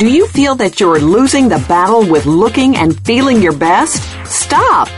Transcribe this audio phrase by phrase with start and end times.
[0.00, 4.02] Do you feel that you're losing the battle with looking and feeling your best?
[4.24, 4.88] Stop!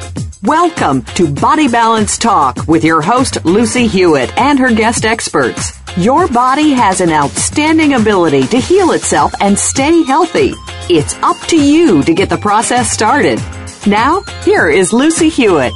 [0.44, 5.72] Welcome to Body Balance Talk with your host, Lucy Hewitt, and her guest experts.
[5.96, 10.52] Your body has an outstanding ability to heal itself and stay healthy.
[10.88, 13.40] It's up to you to get the process started.
[13.88, 15.72] Now, here is Lucy Hewitt.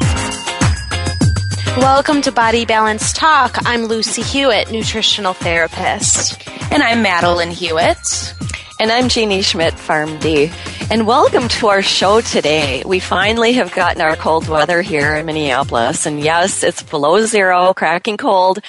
[1.77, 3.59] Welcome to Body Balance Talk.
[3.67, 6.49] I'm Lucy Hewitt, nutritional therapist.
[6.73, 8.35] And I'm Madeline Hewitt.
[8.81, 10.51] And I'm Jeannie Schmidt, PharmD.
[10.91, 12.83] And welcome to our show today.
[12.87, 16.07] We finally have gotten our cold weather here in Minneapolis.
[16.07, 18.61] And yes, it's below zero, cracking cold,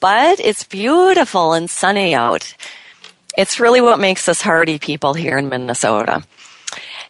[0.00, 2.54] but it's beautiful and sunny out.
[3.36, 6.24] It's really what makes us hardy people here in Minnesota.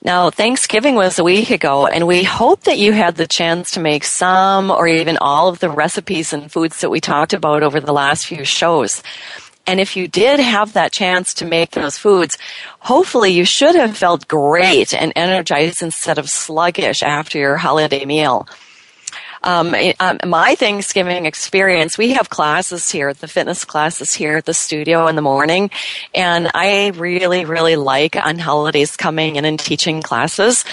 [0.04, 3.80] Now, Thanksgiving was a week ago, and we hope that you had the chance to
[3.80, 7.80] make some or even all of the recipes and foods that we talked about over
[7.80, 9.02] the last few shows.
[9.66, 12.36] And if you did have that chance to make those foods,
[12.80, 18.46] hopefully you should have felt great and energized instead of sluggish after your holiday meal.
[19.44, 24.54] Um, um, my Thanksgiving experience, we have classes here, the fitness classes here at the
[24.54, 25.70] studio in the morning,
[26.14, 30.64] and I really, really like on holidays coming in and teaching classes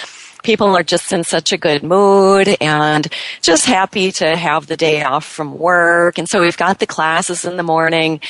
[0.43, 3.07] people are just in such a good mood and
[3.41, 6.17] just happy to have the day off from work.
[6.17, 8.21] And so we've got the classes in the morning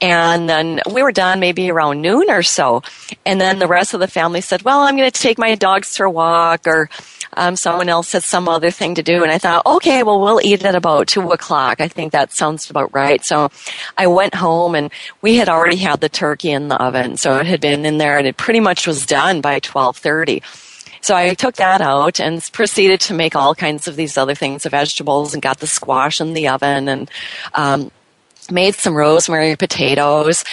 [0.00, 2.82] and then we were done maybe around noon or so.
[3.24, 5.96] And then the rest of the family said, well, I'm going to take my dogs
[5.96, 6.90] for a walk or
[7.34, 9.22] um, someone else had some other thing to do.
[9.22, 11.80] And I thought, okay, well, we'll eat at about two o'clock.
[11.80, 13.24] I think that sounds about right.
[13.24, 13.50] So
[13.96, 14.90] I went home and
[15.22, 17.16] we had already had the turkey in the oven.
[17.16, 20.42] So it had been in there and it pretty much was done by 1230.
[21.00, 24.64] So I took that out and proceeded to make all kinds of these other things,
[24.64, 27.10] the vegetables, and got the squash in the oven and
[27.54, 27.90] um,
[28.50, 30.44] made some rosemary potatoes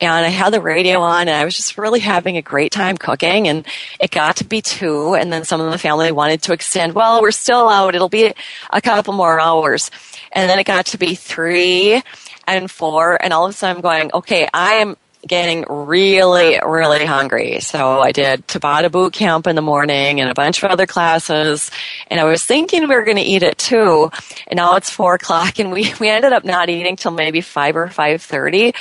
[0.00, 2.96] and I had the radio on and I was just really having a great time
[2.96, 3.66] cooking and
[3.98, 7.22] it got to be two and then some of the family wanted to extend, well,
[7.22, 7.94] we're still out.
[7.94, 8.32] It'll be
[8.70, 9.90] a couple more hours.
[10.32, 12.02] And then it got to be three
[12.46, 17.04] and four and all of a sudden I'm going, okay, I am getting really, really
[17.04, 17.60] hungry.
[17.60, 21.70] So I did Tabata boot camp in the morning and a bunch of other classes.
[22.08, 24.10] And I was thinking we were going to eat at two.
[24.46, 27.76] And now it's four o'clock and we, we ended up not eating till maybe five
[27.76, 28.74] or 5.30.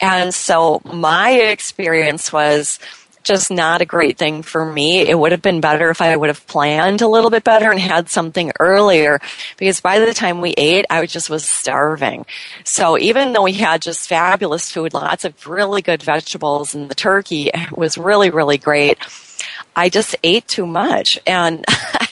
[0.00, 2.78] And so my experience was,
[3.22, 5.00] just not a great thing for me.
[5.00, 7.80] It would have been better if I would have planned a little bit better and
[7.80, 9.20] had something earlier
[9.58, 12.26] because by the time we ate, I just was starving.
[12.64, 16.94] So even though we had just fabulous food, lots of really good vegetables and the
[16.94, 18.98] turkey was really, really great,
[19.76, 21.64] I just ate too much and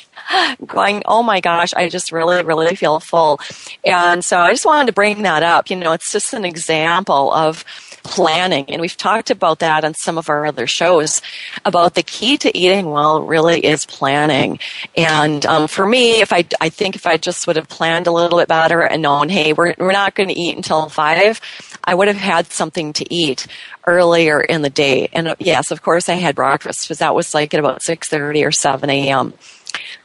[0.67, 3.41] going, oh my gosh, I just really, really feel full.
[3.85, 5.71] And so I just wanted to bring that up.
[5.71, 7.65] You know, it's just an example of
[8.03, 8.67] planning.
[8.71, 11.21] And we've talked about that on some of our other shows
[11.65, 14.59] about the key to eating well really is planning.
[14.97, 18.13] And um, for me, if I, I think if I just would have planned a
[18.13, 21.41] little bit better and known, hey, we're, we're not going to eat until five,
[21.88, 23.47] I would have had something to eat
[23.87, 25.09] earlier in the day.
[25.15, 28.47] And uh, yes, of course I had breakfast because that was like at about 6.30
[28.47, 29.32] or 7 a.m.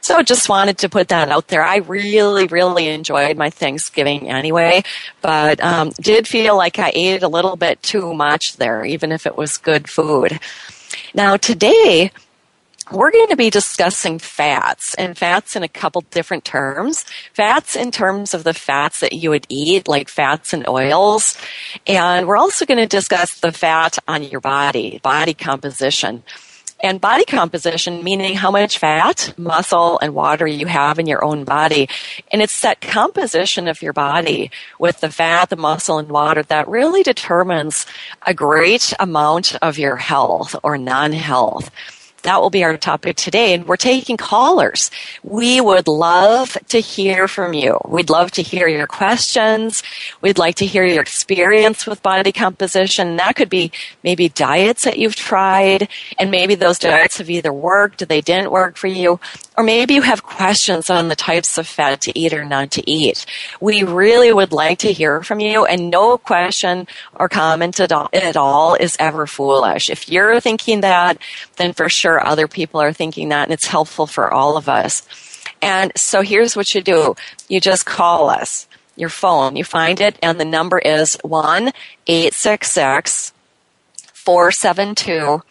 [0.00, 1.62] So just wanted to put that out there.
[1.62, 4.82] I really, really enjoyed my Thanksgiving anyway,
[5.20, 9.26] but um, did feel like I ate a little bit too much there, even if
[9.26, 10.40] it was good food.
[11.12, 12.12] Now today,
[12.92, 17.04] we're going to be discussing fats and fats in a couple different terms.
[17.32, 21.36] Fats in terms of the fats that you would eat, like fats and oils.
[21.86, 26.22] And we're also going to discuss the fat on your body, body composition
[26.84, 31.44] and body composition, meaning how much fat, muscle, and water you have in your own
[31.44, 31.88] body.
[32.30, 36.68] And it's that composition of your body with the fat, the muscle, and water that
[36.68, 37.86] really determines
[38.26, 41.70] a great amount of your health or non-health
[42.24, 43.54] that will be our topic today.
[43.54, 44.90] And we're taking callers.
[45.22, 47.78] We would love to hear from you.
[47.86, 49.82] We'd love to hear your questions.
[50.20, 53.16] We'd like to hear your experience with body composition.
[53.16, 53.70] That could be
[54.02, 55.88] maybe diets that you've tried,
[56.18, 59.20] and maybe those diets have either worked, they didn't work for you,
[59.56, 62.90] or maybe you have questions on the types of fat to eat or not to
[62.90, 63.24] eat.
[63.60, 68.08] We really would like to hear from you, and no question or comment at all,
[68.12, 69.90] at all is ever foolish.
[69.90, 71.18] If you're thinking that,
[71.56, 74.68] then for sure sure other people are thinking that and it's helpful for all of
[74.68, 75.06] us.
[75.60, 77.14] And so here's what you do.
[77.48, 79.56] You just call us, your phone.
[79.56, 81.72] You find it and the number is 1
[82.06, 83.32] 866
[84.12, 85.42] 472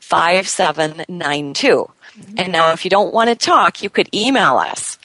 [0.00, 1.66] 5792.
[1.66, 2.34] Mm-hmm.
[2.38, 4.98] And now if you don't want to talk, you could email us.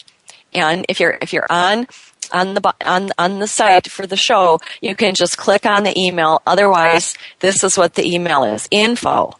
[0.53, 1.87] And if you're if you're on
[2.31, 5.97] on the on on the site for the show, you can just click on the
[5.97, 6.41] email.
[6.45, 9.33] Otherwise, this is what the email is: info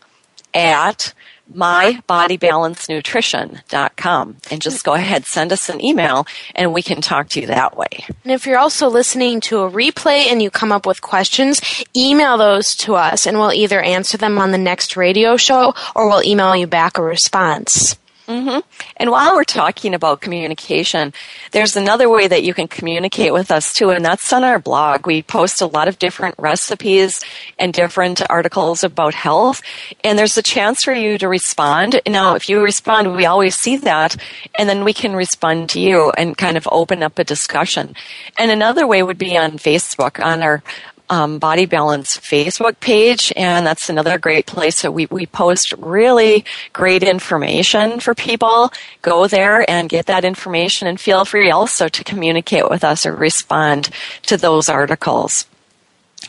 [0.53, 1.13] at
[1.53, 7.47] mybodybalancenutrition.com and just go ahead send us an email and we can talk to you
[7.47, 8.05] that way.
[8.23, 11.61] And if you're also listening to a replay and you come up with questions
[11.95, 16.07] email those to us and we'll either answer them on the next radio show or
[16.07, 17.97] we'll email you back a response
[18.29, 18.59] Mm-hmm.
[18.97, 21.13] And while we're talking about communication,
[21.51, 25.07] there's another way that you can communicate with us too, and that's on our blog.
[25.07, 27.21] We post a lot of different recipes
[27.57, 29.63] and different articles about health,
[30.03, 31.99] and there's a chance for you to respond.
[32.07, 34.15] Now, if you respond, we always see that,
[34.53, 37.95] and then we can respond to you and kind of open up a discussion.
[38.37, 40.61] And another way would be on Facebook, on our
[41.09, 44.77] um, Body Balance Facebook page, and that's another great place.
[44.77, 48.71] So we, we post really great information for people.
[49.01, 53.13] Go there and get that information, and feel free also to communicate with us or
[53.13, 53.89] respond
[54.23, 55.45] to those articles.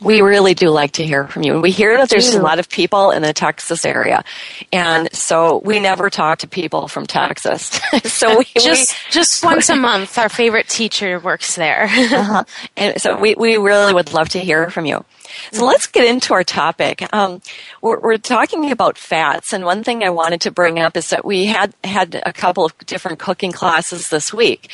[0.01, 1.61] We really do like to hear from you.
[1.61, 4.25] We hear that there's a lot of people in the Texas area.
[4.73, 7.81] And so we never talk to people from Texas.
[8.05, 11.85] so we just, we, just once a month, our favorite teacher works there.
[11.91, 12.45] uh-huh.
[12.77, 15.05] And so we, we really would love to hear from you.
[15.53, 17.13] So let's get into our topic.
[17.13, 17.43] Um,
[17.81, 21.25] we're, we're, talking about fats, and one thing I wanted to bring up is that
[21.25, 24.71] we had had a couple of different cooking classes this week,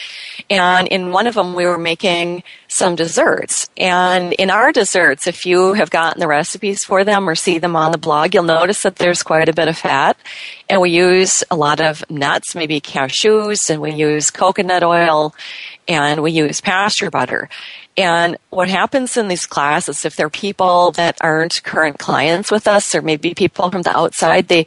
[0.50, 3.70] and in one of them we were making some desserts.
[3.76, 7.76] And in our desserts, if you have gotten the recipes for them or see them
[7.76, 10.16] on the blog, you'll notice that there's quite a bit of fat,
[10.68, 15.34] and we use a lot of nuts, maybe cashews, and we use coconut oil,
[15.88, 17.48] and we use pasture butter.
[17.96, 22.94] And what happens in these classes, if they're people that aren't current clients with us
[22.94, 24.66] or maybe people from the outside, they,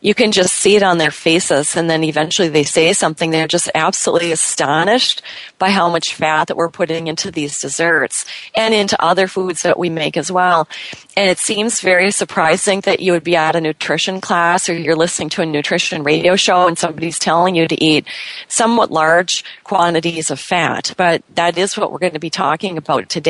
[0.00, 3.32] you can just see it on their faces and then eventually they say something.
[3.32, 5.20] They're just absolutely astonished
[5.58, 9.80] by how much fat that we're putting into these desserts and into other foods that
[9.80, 10.68] we make as well.
[11.16, 14.94] And it seems very surprising that you would be at a nutrition class or you're
[14.94, 18.06] listening to a nutrition radio show and somebody's telling you to eat
[18.46, 20.94] somewhat large quantities of fat.
[20.96, 23.23] But that is what we're going to be talking about today.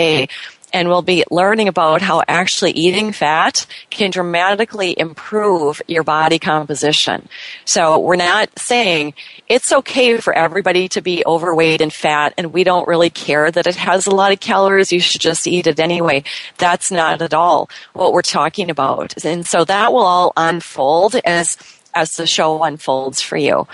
[0.72, 7.28] And we'll be learning about how actually eating fat can dramatically improve your body composition.
[7.64, 9.14] So we're not saying
[9.48, 13.68] it's okay for everybody to be overweight and fat and we don't really care that
[13.68, 14.90] it has a lot of calories.
[14.90, 16.24] You should just eat it anyway.
[16.58, 19.24] That's not at all what we're talking about.
[19.24, 21.56] And so that will all unfold as,
[21.94, 23.68] as the show unfolds for you.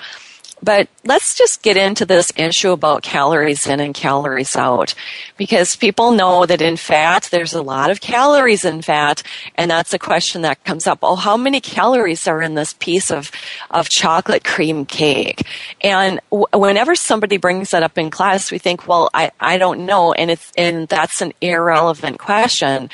[0.63, 4.95] But let's just get into this issue about calories in and calories out.
[5.39, 9.23] Because people know that in fat, there's a lot of calories in fat.
[9.55, 10.99] And that's a question that comes up.
[11.03, 13.31] Oh, how many calories are in this piece of,
[13.71, 15.47] of chocolate cream cake?
[15.81, 19.87] And w- whenever somebody brings that up in class, we think, well, I, I don't
[19.87, 20.13] know.
[20.13, 22.91] And it's, and that's an irrelevant question.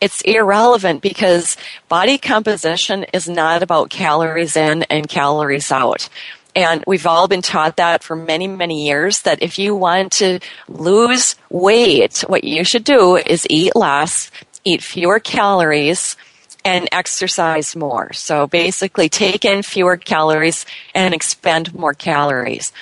[0.00, 1.56] It's irrelevant because
[1.88, 6.08] body composition is not about calories in and calories out.
[6.56, 10.38] And we've all been taught that for many, many years that if you want to
[10.68, 14.30] lose weight, what you should do is eat less,
[14.64, 16.16] eat fewer calories,
[16.64, 18.12] and exercise more.
[18.12, 22.72] So basically take in fewer calories and expend more calories.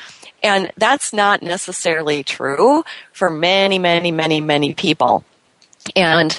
[0.43, 5.25] And that's not necessarily true for many, many, many, many people.
[5.97, 6.39] And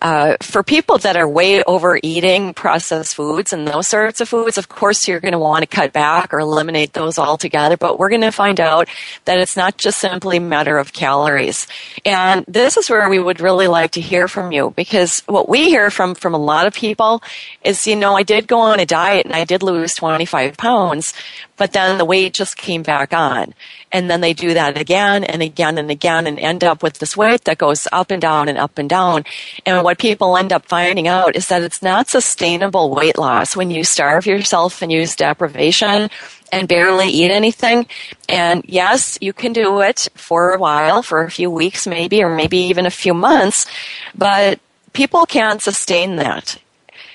[0.00, 4.68] uh, for people that are way overeating processed foods and those sorts of foods, of
[4.68, 7.76] course you're going to want to cut back or eliminate those altogether.
[7.76, 8.88] But we're going to find out
[9.24, 11.66] that it's not just simply a matter of calories.
[12.04, 15.68] And this is where we would really like to hear from you because what we
[15.68, 17.22] hear from from a lot of people
[17.62, 21.14] is, you know, I did go on a diet and I did lose 25 pounds,
[21.56, 23.54] but then the weight just came back on.
[23.92, 27.16] And then they do that again and again and again and end up with this
[27.16, 29.24] weight that goes up and down and up and down.
[29.64, 33.70] And what people end up finding out is that it's not sustainable weight loss when
[33.70, 36.10] you starve yourself and use deprivation
[36.52, 37.86] and barely eat anything.
[38.28, 42.34] And yes, you can do it for a while, for a few weeks maybe, or
[42.34, 43.66] maybe even a few months,
[44.14, 44.60] but
[44.92, 46.58] people can't sustain that.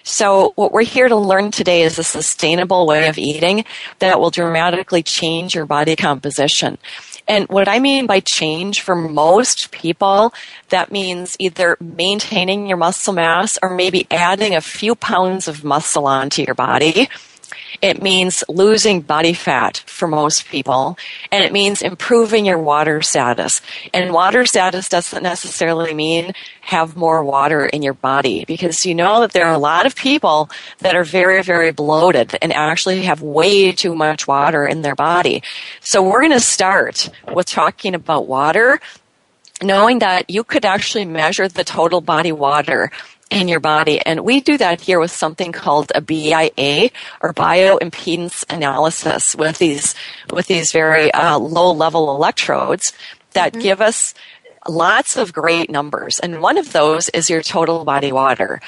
[0.04, 3.66] So what we're here to learn today is a sustainable way of eating
[4.00, 6.78] that will dramatically change your body composition.
[7.28, 10.34] And what I mean by change for most people,
[10.70, 16.08] that means either maintaining your muscle mass or maybe adding a few pounds of muscle
[16.08, 17.10] onto your body
[17.82, 20.98] It means losing body fat for most people,
[21.32, 23.62] and it means improving your water status.
[23.94, 29.22] And water status doesn't necessarily mean have more water in your body because you know
[29.22, 30.50] that there are a lot of people
[30.80, 35.44] that are very, very bloated and actually have way too much water in their body.
[35.80, 38.80] So we're going to start with talking about water
[39.64, 42.92] knowing that you could actually measure the total body water
[43.32, 44.00] in your body.
[44.06, 46.90] And we do that here with something called a BIA
[47.22, 49.96] or bioimpedance analysis with these,
[50.32, 52.94] with these very uh, low level electrodes
[53.32, 53.62] that mm-hmm.
[53.62, 54.14] give us
[54.68, 56.20] lots of great numbers.
[56.20, 58.62] And one of those is your total body water.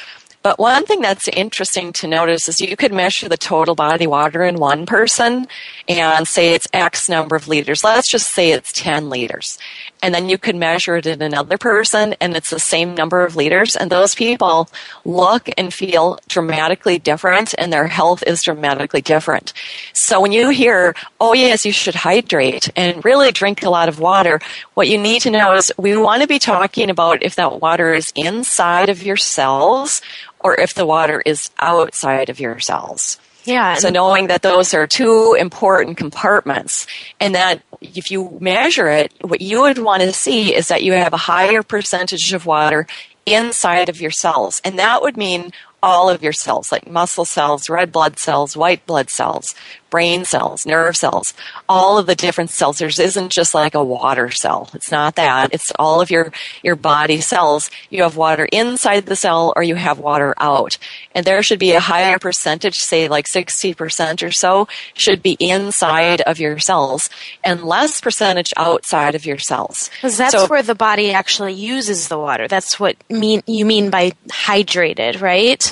[0.43, 4.43] But one thing that's interesting to notice is you could measure the total body water
[4.43, 5.47] in one person
[5.87, 7.81] and say it's X number of liters.
[7.81, 9.57] Let's just say it's 10 liters.
[10.01, 13.37] And then you could measure it in another person and it's the same number of
[13.37, 13.77] liters.
[13.77, 14.67] And those people
[15.05, 19.53] look and feel dramatically different and their health is dramatically different.
[19.93, 24.01] So when you hear, oh yes, you should hydrate and really drink a lot of
[24.01, 24.41] water,
[24.73, 27.93] what you need to know is we want to be talking about if that water
[27.93, 30.01] is inside of your cells
[30.43, 33.19] or if the water is outside of your cells.
[33.45, 33.75] Yeah.
[33.75, 36.87] So knowing that those are two important compartments
[37.19, 40.93] and that if you measure it, what you would want to see is that you
[40.93, 42.87] have a higher percentage of water
[43.25, 44.61] inside of your cells.
[44.63, 48.85] And that would mean all of your cells, like muscle cells, red blood cells, white
[48.85, 49.53] blood cells,
[49.93, 51.35] brain cells, nerve cells,
[51.69, 52.79] all of the different cells.
[52.79, 54.71] There isn't just like a water cell.
[54.73, 55.53] It's not that.
[55.53, 56.31] It's all of your,
[56.63, 57.69] your body cells.
[57.91, 60.79] You have water inside the cell or you have water out.
[61.13, 66.21] And there should be a higher percentage, say like 60% or so, should be inside
[66.21, 67.11] of your cells
[67.43, 69.91] and less percentage outside of your cells.
[69.93, 72.47] Because that's so, where the body actually uses the water.
[72.47, 75.71] That's what mean, you mean by hydrated, right?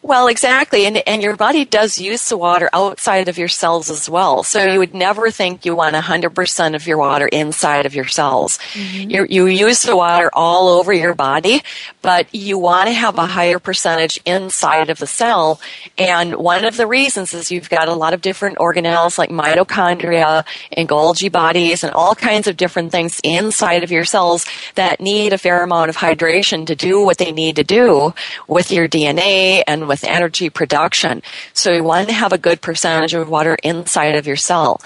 [0.00, 0.86] Well, exactly.
[0.86, 4.44] And, and your body does use the water outside of your cells as well.
[4.44, 8.58] So you would never think you want 100% of your water inside of your cells.
[8.74, 9.10] Mm-hmm.
[9.10, 11.62] You, you use the water all over your body,
[12.02, 15.60] but you want to have a higher percentage inside of the cell.
[15.96, 20.44] And one of the reasons is you've got a lot of different organelles like mitochondria
[20.72, 25.32] and Golgi bodies and all kinds of different things inside of your cells that need
[25.32, 28.14] a fair amount of hydration to do what they need to do
[28.46, 31.22] with your DNA and with energy production.
[31.52, 34.80] So you want to have a good percentage of water inside of your cell.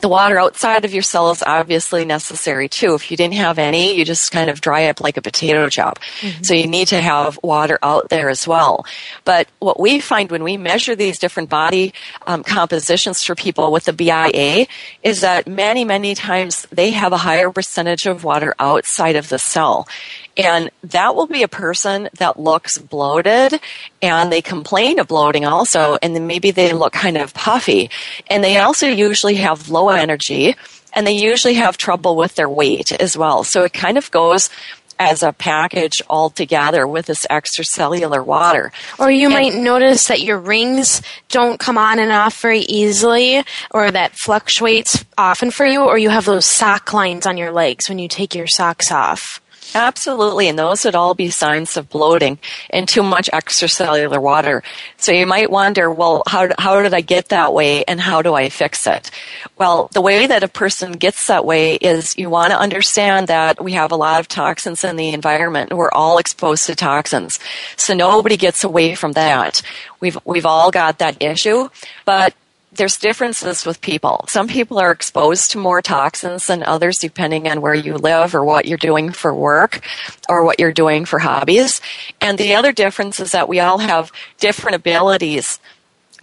[0.00, 2.94] The water outside of your cell is obviously necessary too.
[2.94, 5.98] If you didn't have any, you just kind of dry up like a potato chip.
[6.20, 6.42] Mm-hmm.
[6.42, 8.84] So you need to have water out there as well.
[9.24, 11.94] But what we find when we measure these different body
[12.26, 14.66] um, compositions for people with the BIA
[15.02, 19.38] is that many, many times they have a higher percentage of water outside of the
[19.38, 19.88] cell.
[20.36, 23.58] And that will be a person that looks bloated
[24.02, 25.96] and they complain of bloating also.
[26.02, 27.90] And then maybe they look kind of puffy.
[28.28, 30.54] And they also usually have low energy
[30.92, 33.44] and they usually have trouble with their weight as well.
[33.44, 34.50] So it kind of goes
[34.98, 38.72] as a package all together with this extracellular water.
[38.98, 43.44] Or you and, might notice that your rings don't come on and off very easily,
[43.70, 47.88] or that fluctuates often for you, or you have those sock lines on your legs
[47.88, 49.40] when you take your socks off.
[49.76, 52.38] Absolutely, and those would all be signs of bloating
[52.70, 54.62] and too much extracellular water.
[54.96, 58.32] So you might wonder, well, how, how did I get that way and how do
[58.32, 59.10] I fix it?
[59.58, 63.62] Well, the way that a person gets that way is you want to understand that
[63.62, 65.74] we have a lot of toxins in the environment.
[65.74, 67.38] We're all exposed to toxins.
[67.76, 69.60] So nobody gets away from that.
[70.00, 71.68] We've, we've all got that issue,
[72.06, 72.32] but
[72.76, 74.24] there's differences with people.
[74.28, 78.44] Some people are exposed to more toxins than others depending on where you live or
[78.44, 79.80] what you're doing for work
[80.28, 81.80] or what you're doing for hobbies.
[82.20, 85.58] And the other difference is that we all have different abilities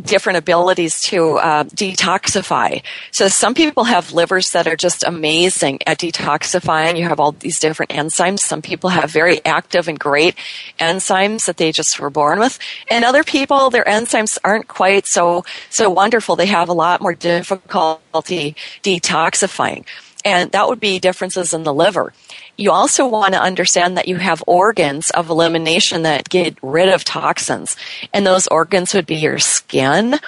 [0.01, 2.81] different abilities to uh, detoxify.
[3.11, 6.97] So some people have livers that are just amazing at detoxifying.
[6.97, 8.39] You have all these different enzymes.
[8.39, 10.35] Some people have very active and great
[10.79, 12.59] enzymes that they just were born with,
[12.89, 16.35] and other people their enzymes aren't quite so so wonderful.
[16.35, 19.85] They have a lot more difficulty detoxifying
[20.25, 22.13] and that would be differences in the liver.
[22.57, 27.03] You also want to understand that you have organs of elimination that get rid of
[27.03, 27.75] toxins.
[28.13, 30.19] And those organs would be your skin,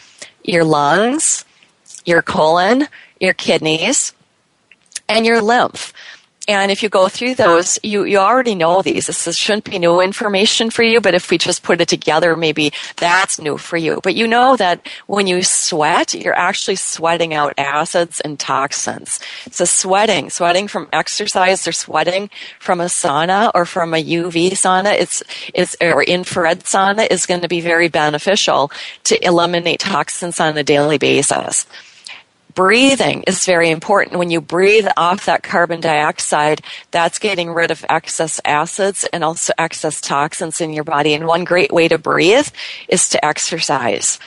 [0.44, 1.46] your lungs,
[2.06, 2.88] your colon,
[3.20, 4.14] your kidneys,
[5.08, 5.94] and your lymph.
[6.48, 9.08] And if you go through those, you, you already know these.
[9.08, 12.72] This shouldn't be new information for you, but if we just put it together, maybe
[12.98, 14.00] that's new for you.
[14.04, 19.20] But you know that when you sweat, you're actually sweating out acids and toxins.
[19.50, 24.94] So sweating, sweating from exercise or sweating from a sauna or from a UV sauna,
[24.94, 25.24] it's,
[25.54, 28.72] it's, or infrared sauna is going to be very beneficial
[29.06, 31.66] to eliminate toxins on a daily basis
[32.56, 34.18] breathing is very important.
[34.18, 39.54] When you breathe off that carbon dioxide, that's getting rid of excess acids and also
[39.58, 41.14] excess toxins in your body.
[41.14, 42.48] And one great way to breathe
[42.88, 44.20] is to exercise.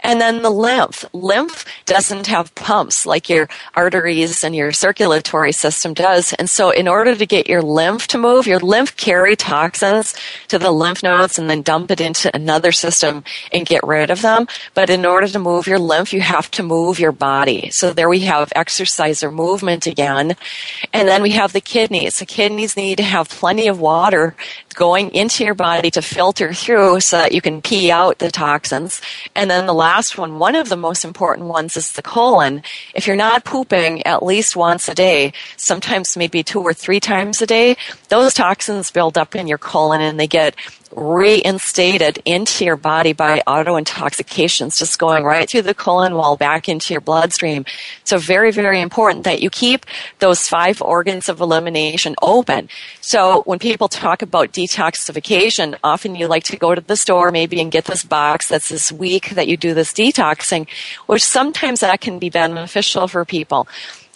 [0.00, 1.04] And then the lymph.
[1.12, 6.32] Lymph doesn't have pumps like your arteries and your circulatory system does.
[6.34, 10.14] And so in order to get your lymph to move, your lymph carry toxins
[10.48, 14.22] to the lymph nodes and then dump it into another system and get rid of
[14.22, 14.46] them.
[14.74, 17.70] But in order to move your lymph, you have to move your body.
[17.70, 20.36] So there we have exercise or movement again.
[20.92, 22.18] And then we have the kidneys.
[22.18, 24.34] The kidneys need to have plenty of water
[24.74, 29.00] going into your body to filter through so that you can pee out the toxins.
[29.34, 32.62] And then the last one, one of the most important ones is the colon.
[32.94, 37.42] If you're not pooping at least once a day, sometimes maybe two or three times
[37.42, 37.76] a day,
[38.08, 40.56] those toxins build up in your colon and they get
[40.94, 46.68] reinstated into your body by auto intoxications, just going right through the colon wall back
[46.68, 47.64] into your bloodstream.
[48.04, 49.86] So very, very important that you keep
[50.18, 52.68] those five organs of elimination open.
[53.00, 57.60] So when people talk about detoxification, often you like to go to the store maybe
[57.60, 60.68] and get this box that's this week that you do this detoxing,
[61.06, 63.68] which sometimes that can be beneficial for people.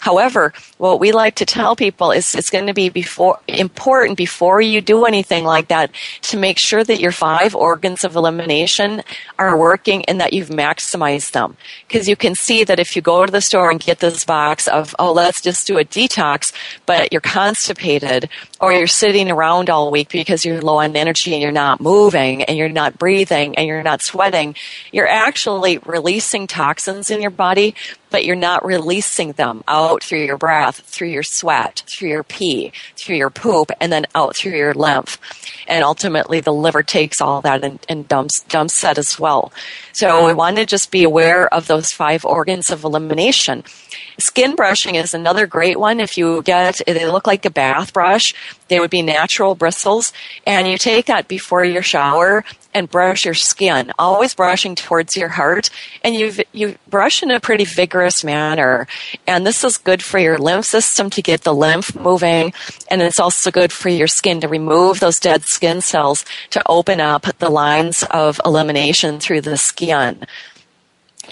[0.03, 4.59] However, what we like to tell people is it's going to be before, important before
[4.59, 5.91] you do anything like that
[6.23, 9.01] to make sure that your five organs of elimination
[9.39, 11.55] are working and that you've maximized them.
[11.87, 14.67] Because you can see that if you go to the store and get this box
[14.67, 16.51] of, oh, let's just do a detox,
[16.85, 18.27] but you're constipated
[18.63, 22.43] or you're sitting around all week because you're low on energy and you're not moving
[22.43, 24.55] and you're not breathing and you're not sweating,
[24.89, 27.75] you're actually releasing toxins in your body
[28.13, 32.71] but you're not releasing them out through your breath, through your sweat, through your pee,
[32.95, 35.17] through your poop, and then out through your lymph.
[35.67, 39.51] And ultimately the liver takes all that and, and dumps, dumps that as well.
[39.93, 43.63] So we want to just be aware of those five organs of elimination.
[44.17, 45.99] Skin brushing is another great one.
[45.99, 48.33] If you get, they look like a bath brush.
[48.67, 50.13] They would be natural bristles.
[50.45, 55.29] And you take that before your shower and brush your skin, always brushing towards your
[55.29, 55.69] heart.
[56.03, 58.87] And you you brush in a pretty vigorous manner.
[59.27, 62.53] And this is good for your lymph system to get the lymph moving.
[62.89, 66.99] And it's also good for your skin to remove those dead skin cells to open
[66.99, 70.25] up the lines of elimination through the skin.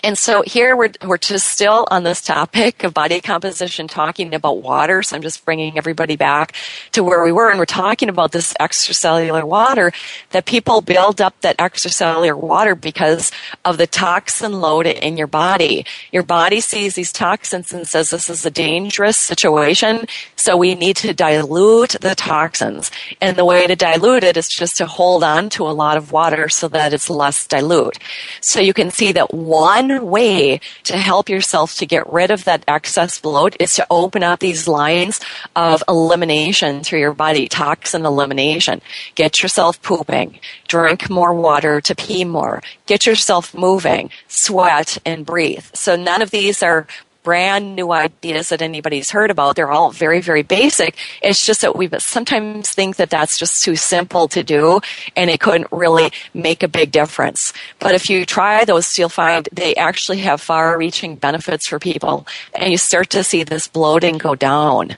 [0.04, 4.62] And so here we're, we're just still on this topic of body composition, talking about
[4.62, 5.04] water.
[5.04, 6.54] So I'm just bringing everybody back
[6.94, 7.50] to where we were.
[7.50, 9.92] And we're talking about this extracellular water
[10.32, 13.32] that people build up that extracellular water because
[13.66, 15.86] of the toxin load in your body.
[16.12, 20.06] Your body sees these toxins and says this is a dangerous situation.
[20.36, 22.92] So we need to dilute the toxins.
[23.20, 26.12] And the way to dilute it is just to hold on to a lot of
[26.12, 28.00] water so that it's less dilute.
[28.42, 32.44] So you can see that one one way to help yourself to get rid of
[32.46, 35.20] that excess bloat is to open up these lines
[35.56, 38.82] of elimination through your body, toxin elimination.
[39.16, 45.66] Get yourself pooping, drink more water to pee more, get yourself moving, sweat and breathe.
[45.74, 46.88] So none of these are
[47.24, 49.56] brand new ideas that anybody's heard about.
[49.56, 50.96] They're all very, very basic.
[51.22, 54.82] It's just that we sometimes think that that's just too simple to do
[55.16, 57.54] and it couldn't really make a big difference.
[57.80, 62.28] But if you try those, you'll find they actually have far reaching benefits for people
[62.54, 64.98] and you start to see this bloating go down.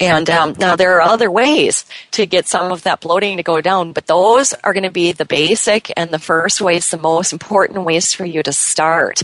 [0.00, 3.60] And um, now there are other ways to get some of that bloating to go
[3.60, 7.34] down, but those are going to be the basic and the first ways, the most
[7.34, 9.20] important ways for you to start.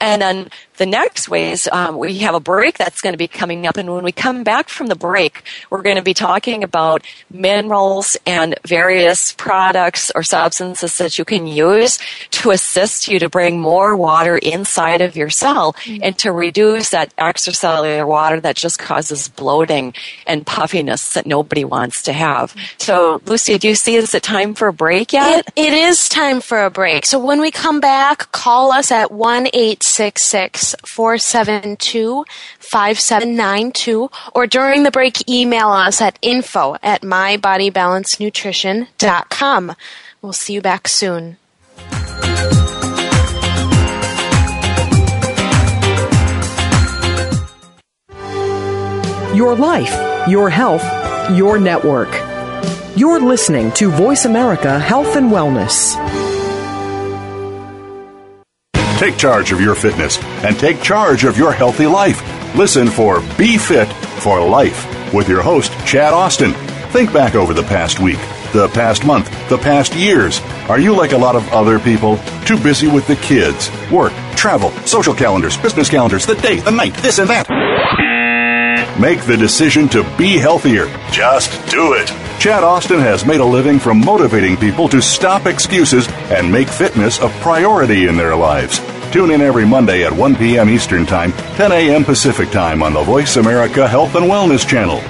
[0.00, 3.66] And then the next ways um, we have a break that's going to be coming
[3.66, 7.04] up, and when we come back from the break, we're going to be talking about
[7.30, 11.98] minerals and various products or substances that you can use
[12.30, 16.02] to assist you to bring more water inside of your cell mm-hmm.
[16.02, 19.94] and to reduce that extracellular water that just causes bloating
[20.26, 22.54] and puffiness that nobody wants to have.
[22.78, 25.46] So, Lucy, do you see is it time for a break yet?
[25.46, 27.06] it, it is time for a break.
[27.06, 32.24] So when we come back, call us at one eight six six 472
[32.58, 39.76] 5792 or during the break email us at info at mybodybalancenutrition.com.
[40.22, 41.36] We'll see you back soon.
[49.36, 50.84] Your life your health,
[51.36, 52.10] your network.
[52.96, 55.96] You're listening to Voice America Health and Wellness.
[58.98, 62.22] Take charge of your fitness and take charge of your healthy life.
[62.56, 63.88] Listen for Be Fit
[64.22, 66.54] for Life with your host, Chad Austin.
[66.92, 68.18] Think back over the past week,
[68.54, 70.40] the past month, the past years.
[70.70, 72.18] Are you like a lot of other people?
[72.46, 76.94] Too busy with the kids, work, travel, social calendars, business calendars, the day, the night,
[76.94, 77.46] this and that.
[78.98, 80.86] Make the decision to be healthier.
[81.10, 82.10] Just do it.
[82.38, 87.18] Chad Austin has made a living from motivating people to stop excuses and make fitness
[87.18, 88.78] a priority in their lives.
[89.10, 90.68] Tune in every Monday at 1 p.m.
[90.68, 92.04] Eastern Time, 10 a.m.
[92.04, 95.00] Pacific Time on the Voice America Health and Wellness Channel.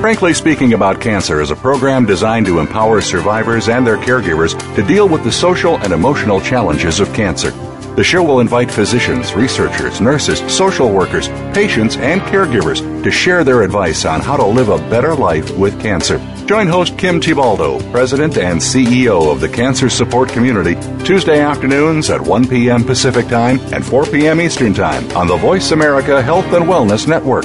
[0.00, 4.82] Frankly Speaking About Cancer is a program designed to empower survivors and their caregivers to
[4.82, 7.52] deal with the social and emotional challenges of cancer.
[7.94, 13.62] The show will invite physicians, researchers, nurses, social workers, patients, and caregivers to share their
[13.62, 16.18] advice on how to live a better life with cancer.
[16.46, 22.20] Join host Kim Thiboldeaux, President and CEO of the Cancer Support Community, Tuesday afternoons at
[22.20, 22.84] 1 p.m.
[22.84, 24.40] Pacific Time and 4 p.m.
[24.40, 27.44] Eastern Time on the Voice America Health and Wellness Network.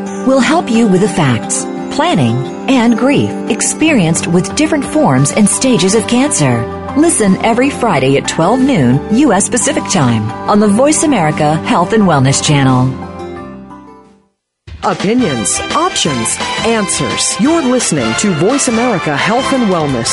[0.27, 1.63] will help you with the facts,
[1.95, 2.35] planning,
[2.69, 6.65] and grief experienced with different forms and stages of cancer.
[6.97, 9.49] Listen every Friday at 12 noon U.S.
[9.49, 13.09] Pacific Time on the Voice America Health and Wellness Channel.
[14.83, 17.39] Opinions, options, answers.
[17.39, 20.11] You're listening to Voice America Health and Wellness.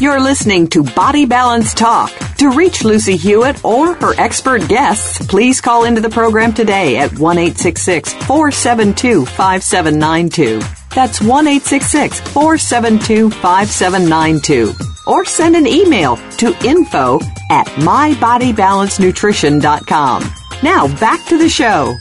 [0.00, 2.29] You're listening to Body Balance Talk.
[2.40, 7.18] To reach Lucy Hewitt or her expert guests, please call into the program today at
[7.18, 10.62] 1 472 5792.
[10.94, 14.72] That's 1 472 5792.
[15.06, 20.34] Or send an email to info at mybodybalancenutrition.com.
[20.62, 21.94] Now back to the show.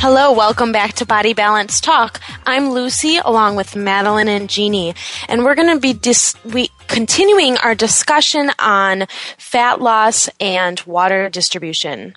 [0.00, 2.20] Hello, welcome back to Body Balance Talk.
[2.46, 4.94] I'm Lucy along with Madeline and Jeannie,
[5.28, 9.06] and we're going to be dis- we continuing our discussion on
[9.38, 12.14] fat loss and water distribution.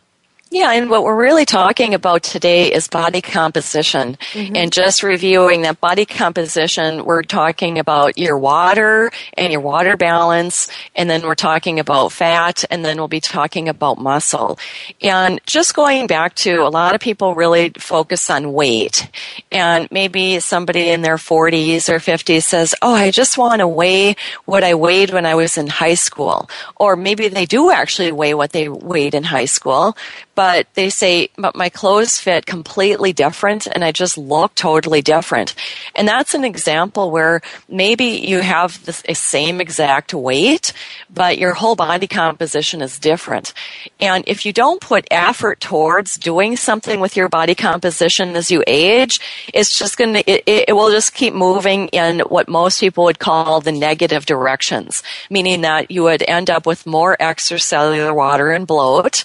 [0.54, 4.18] Yeah, and what we're really talking about today is body composition.
[4.34, 4.58] Mm-hmm.
[4.58, 10.70] And just reviewing that body composition, we're talking about your water and your water balance,
[10.94, 14.60] and then we're talking about fat, and then we'll be talking about muscle.
[15.02, 19.10] And just going back to a lot of people really focus on weight.
[19.54, 24.18] And maybe somebody in their 40s or 50s says, Oh, I just want to weigh
[24.44, 26.50] what I weighed when I was in high school.
[26.76, 29.96] Or maybe they do actually weigh what they weighed in high school
[30.42, 35.54] but they say, but my clothes fit completely different and I just look totally different.
[35.94, 40.74] And that's an example where maybe you have the same exact weight,
[41.14, 43.54] but your whole body composition is different.
[44.00, 48.64] And if you don't put effort towards doing something with your body composition as you
[48.66, 49.20] age,
[49.54, 53.62] it's just going to, it, will just keep moving in what most people would call
[53.62, 59.24] the negative directions, meaning that you would end up with more extracellular water and bloat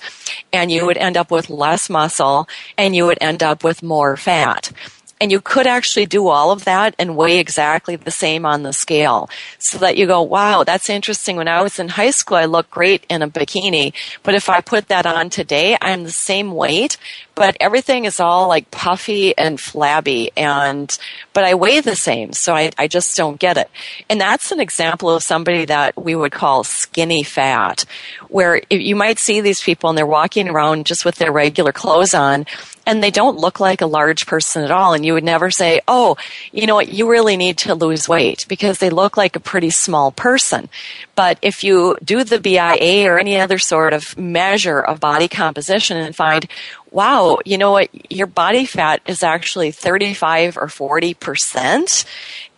[0.53, 3.83] and you would would end up with less muscle and you would end up with
[3.83, 4.73] more fat.
[5.19, 8.75] And you could actually do all of that and weigh exactly the same on the
[8.75, 9.31] scale.
[9.59, 11.37] So that you go, wow, that's interesting.
[11.37, 13.95] When I was in high school, I looked great in a bikini.
[14.23, 16.99] But if I put that on today, I'm the same weight,
[17.35, 20.97] but everything is all like puffy and flabby and,
[21.33, 22.35] but I weigh the same.
[22.35, 23.71] So I, I just don't get it.
[24.11, 27.87] And that's an example of somebody that we would call skinny fat,
[28.29, 32.13] where you might see these people and they're walking around just with their regular clothes
[32.13, 32.45] on
[32.87, 34.94] and they don't look like a large person at all.
[34.94, 36.16] And you would never say, oh,
[36.53, 39.70] you know what, you really need to lose weight because they look like a pretty
[39.70, 40.68] small person.
[41.16, 45.96] But if you do the BIA or any other sort of measure of body composition
[45.96, 46.46] and find,
[46.92, 52.05] wow, you know what, your body fat is actually 35 or 40%.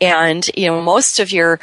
[0.00, 1.58] And, you know, most of your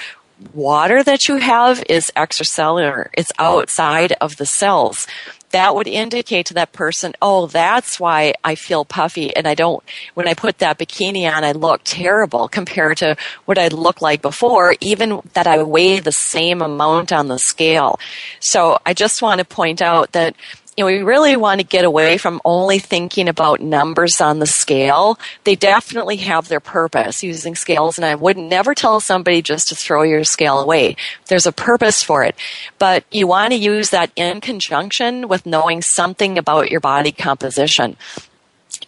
[0.53, 3.09] water that you have is extracellular.
[3.13, 5.07] It's outside of the cells
[5.51, 9.83] that would indicate to that person, oh, that's why I feel puffy and I don't,
[10.13, 14.21] when I put that bikini on, I look terrible compared to what I looked like
[14.21, 17.99] before, even that I weigh the same amount on the scale.
[18.39, 20.35] So I just want to point out that
[20.75, 24.45] you know, we really want to get away from only thinking about numbers on the
[24.45, 25.17] scale.
[25.45, 29.75] They definitely have their purpose using scales, and I would never tell somebody just to
[29.75, 30.97] throw your scale away.
[31.27, 32.35] There's a purpose for it.
[32.77, 37.95] But you want to use that in conjunction with knowing something about your body composition.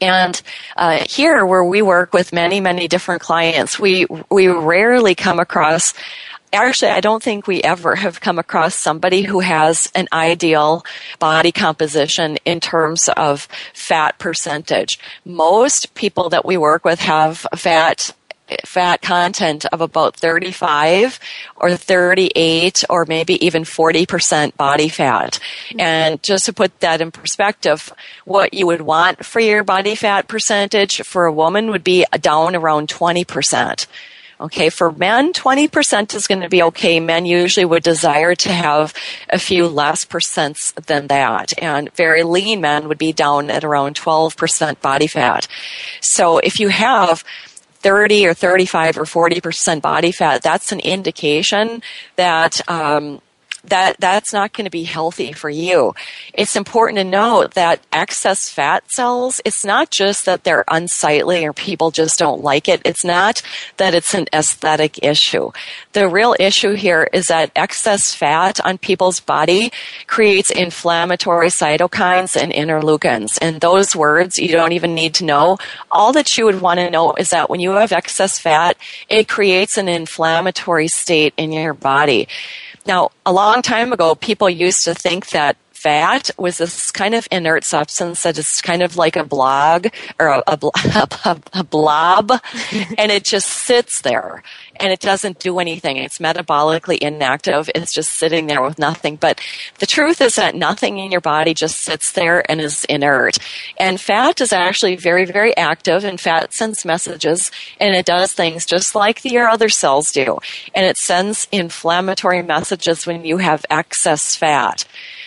[0.02, 0.40] And
[0.76, 5.94] uh, here, where we work with many, many different clients, we we rarely come across
[6.54, 10.86] actually, I don't think we ever have come across somebody who has an ideal
[11.20, 15.00] body composition in terms of fat percentage.
[15.26, 18.14] Most people that we work with have fat
[18.66, 21.20] fat content of about 35
[21.58, 25.40] or 38 or maybe even 40% body fat.
[25.70, 25.80] Mm-hmm.
[25.80, 27.92] And just to put that in perspective,
[28.26, 32.56] what you would want for your body fat percentage for a woman would be down
[32.56, 33.88] around 20%.
[34.40, 37.00] Okay, for men, 20% is going to be okay.
[37.00, 38.94] Men usually would desire to have
[39.30, 41.54] a few less percents than that.
[41.62, 45.48] And very lean men would be down at around 12% body fat.
[46.02, 47.24] So if you have
[47.80, 51.82] 30 or 35 or 40% body fat, that's an indication
[52.16, 53.22] that um,
[53.70, 55.94] that that's not going to be healthy for you.
[56.34, 61.54] It's important to note that excess fat cells, it's not just that they're unsightly or
[61.54, 62.82] people just don't like it.
[62.86, 63.42] It's not
[63.78, 65.52] that it's an aesthetic issue.
[65.94, 69.72] The real issue here is that excess fat on people's body
[70.08, 73.38] creates inflammatory cytokines and interleukins.
[73.42, 75.58] And those words you don't even need to know.
[75.92, 78.78] All that you would want to know is that when you have excess fat,
[79.10, 82.28] it creates an inflammatory state in your body.
[82.88, 87.28] Now, a long time ago, people used to think that fat was this kind of
[87.32, 89.88] inert substance that is kind of like a blog
[90.20, 90.58] or a, a,
[91.26, 92.32] a, a blob,
[92.98, 94.42] and it just sits there
[94.80, 95.98] and it doesn't do anything.
[95.98, 97.70] It's metabolically inactive.
[97.76, 99.16] It's just sitting there with nothing.
[99.16, 99.42] But
[99.80, 103.38] the truth is that nothing in your body just sits there and is inert.
[103.80, 108.66] And fat is actually very, very active and fat sends messages and it does things
[108.66, 110.40] just like your other cells do.
[110.74, 114.86] And it sends inflammatory messages when you have excess fat.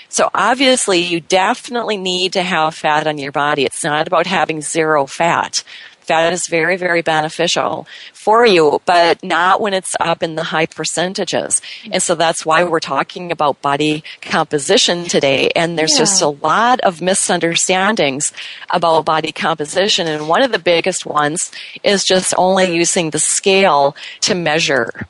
[0.09, 3.65] So obviously you definitely need to have fat on your body.
[3.65, 5.63] It's not about having zero fat
[6.11, 10.67] fat is very, very beneficial for you, but not when it's up in the high
[10.67, 11.63] percentages.
[11.93, 15.51] And so that's why we're talking about body composition today.
[15.55, 15.99] And there's yeah.
[15.99, 18.33] just a lot of misunderstandings
[18.71, 20.09] about body composition.
[20.09, 21.53] And one of the biggest ones
[21.85, 25.07] is just only using the scale to measure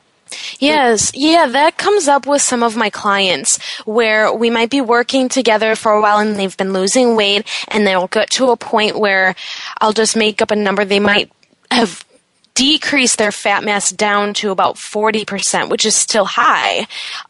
[0.59, 5.29] Yes, yeah, that comes up with some of my clients where we might be working
[5.29, 8.99] together for a while and they've been losing weight and they'll get to a point
[8.99, 9.35] where
[9.79, 11.31] I'll just make up a number they might
[11.69, 12.05] have
[12.53, 16.85] decreased their fat mass down to about 40%, which is still high.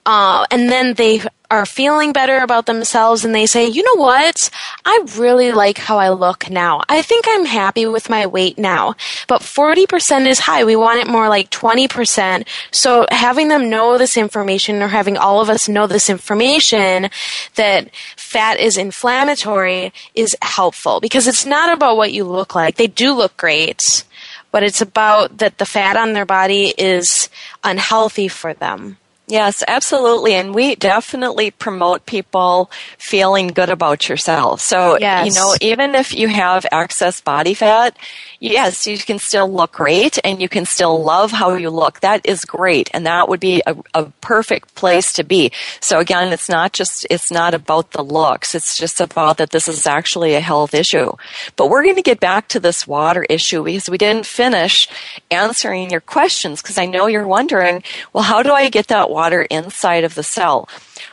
[0.06, 4.50] Uh, and then they are feeling better about themselves and they say, you know what?
[4.86, 6.82] I really like how I look now.
[6.88, 8.96] I think I'm happy with my weight now.
[9.28, 10.64] But 40% is high.
[10.64, 12.48] We want it more like 20%.
[12.72, 17.10] So having them know this information or having all of us know this information
[17.56, 22.78] that fat is inflammatory is helpful because it's not about what you look like.
[22.78, 24.06] They do look great,
[24.52, 27.30] but it's about that the fat on their body is
[27.62, 28.98] unhealthy for them.
[29.32, 30.34] Yes, absolutely.
[30.34, 34.60] And we definitely promote people feeling good about yourself.
[34.60, 35.26] So, yes.
[35.26, 37.96] you know, even if you have excess body fat,
[38.42, 42.02] yes, you can still look great and you can still love how you look.
[42.02, 42.90] That is great.
[42.94, 45.52] And that would be a, a perfect place to be.
[45.80, 48.54] So again, it's not just, it's not about the looks.
[48.54, 51.14] It's just about that this is actually a health issue.
[51.56, 54.90] But we're going to get back to this water issue because we didn't finish
[55.30, 59.44] answering your questions because I know you're wondering, well, how do I get that water
[59.44, 60.68] inside of the cell.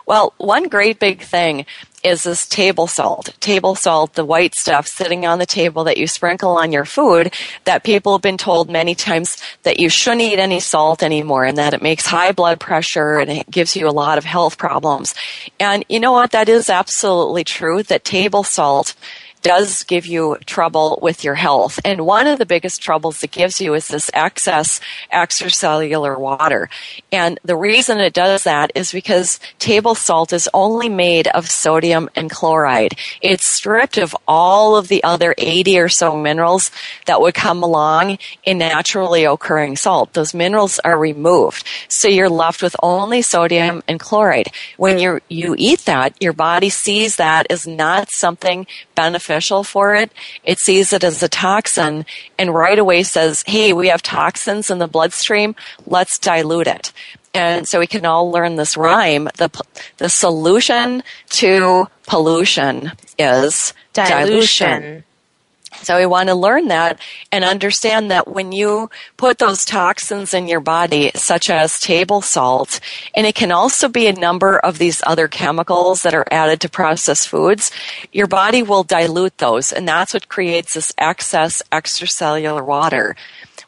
[0.07, 1.67] Well, one great big thing
[2.03, 3.35] is this table salt.
[3.41, 7.33] Table salt, the white stuff sitting on the table that you sprinkle on your food
[7.65, 11.59] that people have been told many times that you shouldn't eat any salt anymore and
[11.59, 15.15] that it makes high blood pressure and it gives you a lot of health problems.
[15.59, 16.33] And you know what?
[16.33, 18.95] That is absolutely true that table salt
[19.43, 21.79] does give you trouble with your health.
[21.85, 24.81] And one of the biggest troubles it gives you is this excess
[25.13, 26.69] extracellular water.
[27.13, 32.09] And the reason it does that is because table salt is only made of sodium
[32.15, 32.99] and chloride.
[33.21, 36.71] It's stripped of all of the other 80 or so minerals
[37.07, 40.13] that would come along in naturally occurring salt.
[40.15, 41.67] Those minerals are removed.
[41.89, 44.49] So you're left with only sodium and chloride.
[44.77, 49.28] When you you eat that, your body sees that as not something beneficial
[49.65, 50.13] for it.
[50.45, 52.05] It sees it as a toxin
[52.39, 55.55] and right away says, hey, we have toxins in the bloodstream.
[55.87, 56.93] Let's dilute it.
[57.35, 59.29] And so we can all learn this rhyme.
[59.37, 59.51] The,
[59.99, 64.29] the solution to pollution is dilution.
[64.29, 65.05] dilution.
[65.83, 70.49] So we want to learn that and understand that when you put those toxins in
[70.49, 72.81] your body, such as table salt,
[73.15, 76.69] and it can also be a number of these other chemicals that are added to
[76.69, 77.71] processed foods,
[78.13, 83.17] your body will dilute those, and that's what creates this excess extracellular water.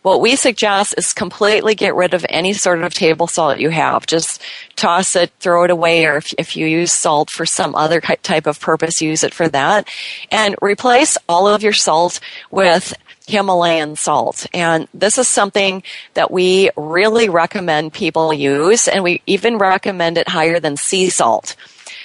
[0.02, 4.06] What we suggest is completely get rid of any sort of table salt you have.
[4.06, 4.40] Just
[4.74, 8.46] toss it, throw it away, or if, if you use salt for some other type
[8.46, 9.86] of purpose, use it for that.
[10.30, 12.18] And replace all of your salt
[12.50, 12.94] with
[13.26, 14.46] Himalayan salt.
[14.54, 15.82] And this is something
[16.14, 21.56] that we really recommend people use, and we even recommend it higher than sea salt.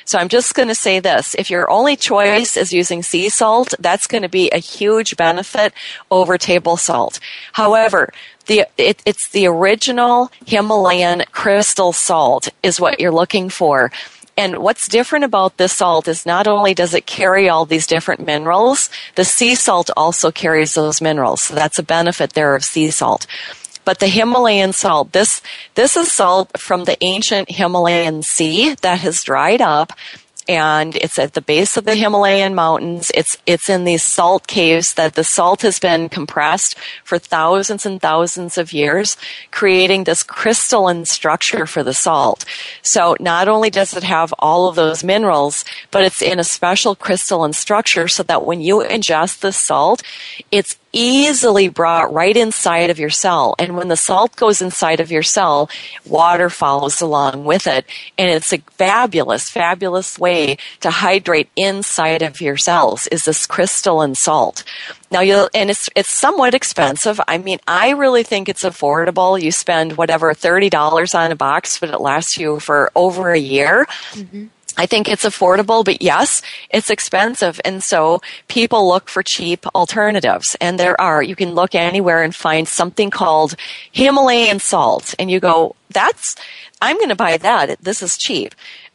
[0.05, 1.35] So I'm just going to say this.
[1.35, 5.73] If your only choice is using sea salt, that's going to be a huge benefit
[6.11, 7.19] over table salt.
[7.53, 8.13] However,
[8.45, 13.91] the, it, it's the original Himalayan crystal salt is what you're looking for.
[14.37, 18.25] And what's different about this salt is not only does it carry all these different
[18.25, 21.43] minerals, the sea salt also carries those minerals.
[21.43, 23.25] So that's a benefit there of sea salt.
[23.85, 25.41] But the Himalayan salt, this,
[25.75, 29.93] this is salt from the ancient Himalayan sea that has dried up
[30.47, 33.11] and it's at the base of the Himalayan mountains.
[33.13, 38.01] It's it's in these salt caves that the salt has been compressed for thousands and
[38.01, 39.17] thousands of years,
[39.51, 42.45] creating this crystalline structure for the salt.
[42.81, 46.95] So not only does it have all of those minerals, but it's in a special
[46.95, 50.03] crystalline structure so that when you ingest the salt,
[50.51, 53.53] it's easily brought right inside of your cell.
[53.59, 55.69] And when the salt goes inside of your cell,
[56.05, 57.85] water follows along with it.
[58.17, 64.15] And it's a fabulous, fabulous way to hydrate inside of your cells is this crystalline
[64.15, 64.63] salt.
[65.11, 67.19] Now you'll, and it's, it's somewhat expensive.
[67.27, 69.39] I mean, I really think it's affordable.
[69.39, 73.85] You spend whatever, $30 on a box, but it lasts you for over a year.
[74.13, 74.45] Mm-hmm.
[74.77, 77.61] I think it's affordable, but yes, it's expensive.
[77.63, 80.55] And so people look for cheap alternatives.
[80.59, 83.55] And there are, you can look anywhere and find something called
[83.91, 85.15] Himalayan salt.
[85.17, 86.35] And you go, that's,
[86.81, 87.79] I'm going to buy that.
[87.81, 88.53] This is cheap.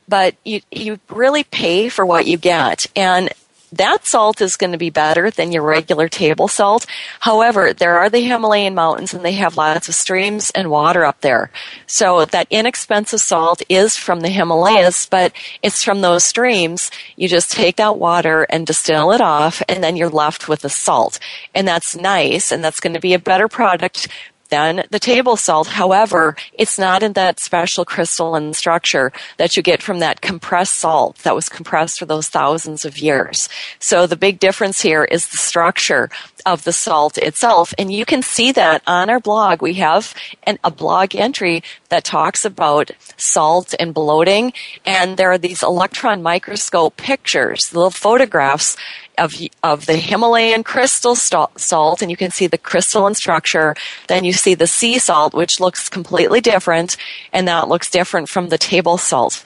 [0.09, 2.81] But you, you really pay for what you get.
[2.97, 3.31] And
[3.73, 6.87] that salt is going to be better than your regular table salt.
[7.21, 11.21] However, there are the Himalayan mountains and they have lots of streams and water up
[11.21, 11.51] there.
[11.87, 16.91] So that inexpensive salt is from the Himalayas, but it's from those streams.
[17.17, 20.69] You just take that water and distill it off and then you're left with the
[20.69, 21.19] salt.
[21.55, 24.09] And that's nice and that's going to be a better product
[24.51, 25.69] than the table salt.
[25.69, 31.17] However, it's not in that special crystalline structure that you get from that compressed salt
[31.19, 33.49] that was compressed for those thousands of years.
[33.79, 36.11] So the big difference here is the structure
[36.47, 37.75] of the salt itself.
[37.79, 39.63] And you can see that on our blog.
[39.63, 44.53] We have an, a blog entry that talks about salt and bloating.
[44.85, 48.77] And there are these electron microscope pictures, little photographs
[49.19, 53.77] of, of the Himalayan crystal salt, and you can see the crystalline structure.
[54.09, 56.97] Then you see the sea salt, which looks completely different,
[57.33, 59.45] and that looks different from the table salt.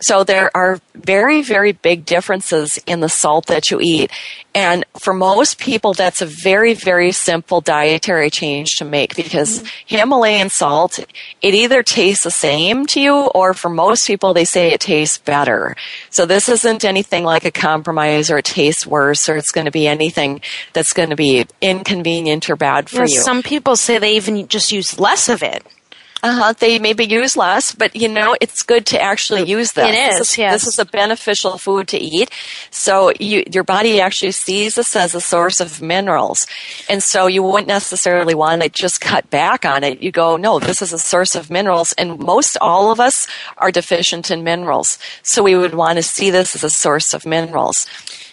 [0.00, 4.10] So there are very, very big differences in the salt that you eat.
[4.54, 9.96] And for most people, that's a very, very simple dietary change to make because mm-hmm.
[9.96, 10.98] Himalayan salt,
[11.42, 15.18] it either tastes the same to you or for most people, they say it tastes
[15.18, 15.76] better.
[16.10, 19.70] So this isn't anything like a compromise or it tastes worse or it's going to
[19.70, 20.40] be anything
[20.72, 23.20] that's going to be inconvenient or bad for you.
[23.20, 25.64] Some people say they even just use less of it.
[26.22, 26.52] Uh-huh.
[26.58, 29.88] They maybe use less, but you know, it's good to actually use them.
[29.88, 30.52] It is, this is, yes.
[30.52, 32.30] This is a beneficial food to eat.
[32.70, 36.46] So you, your body actually sees this as a source of minerals.
[36.88, 40.02] And so you wouldn't necessarily want to just cut back on it.
[40.02, 41.92] You go, no, this is a source of minerals.
[41.92, 44.98] And most all of us are deficient in minerals.
[45.22, 47.86] So we would want to see this as a source of minerals.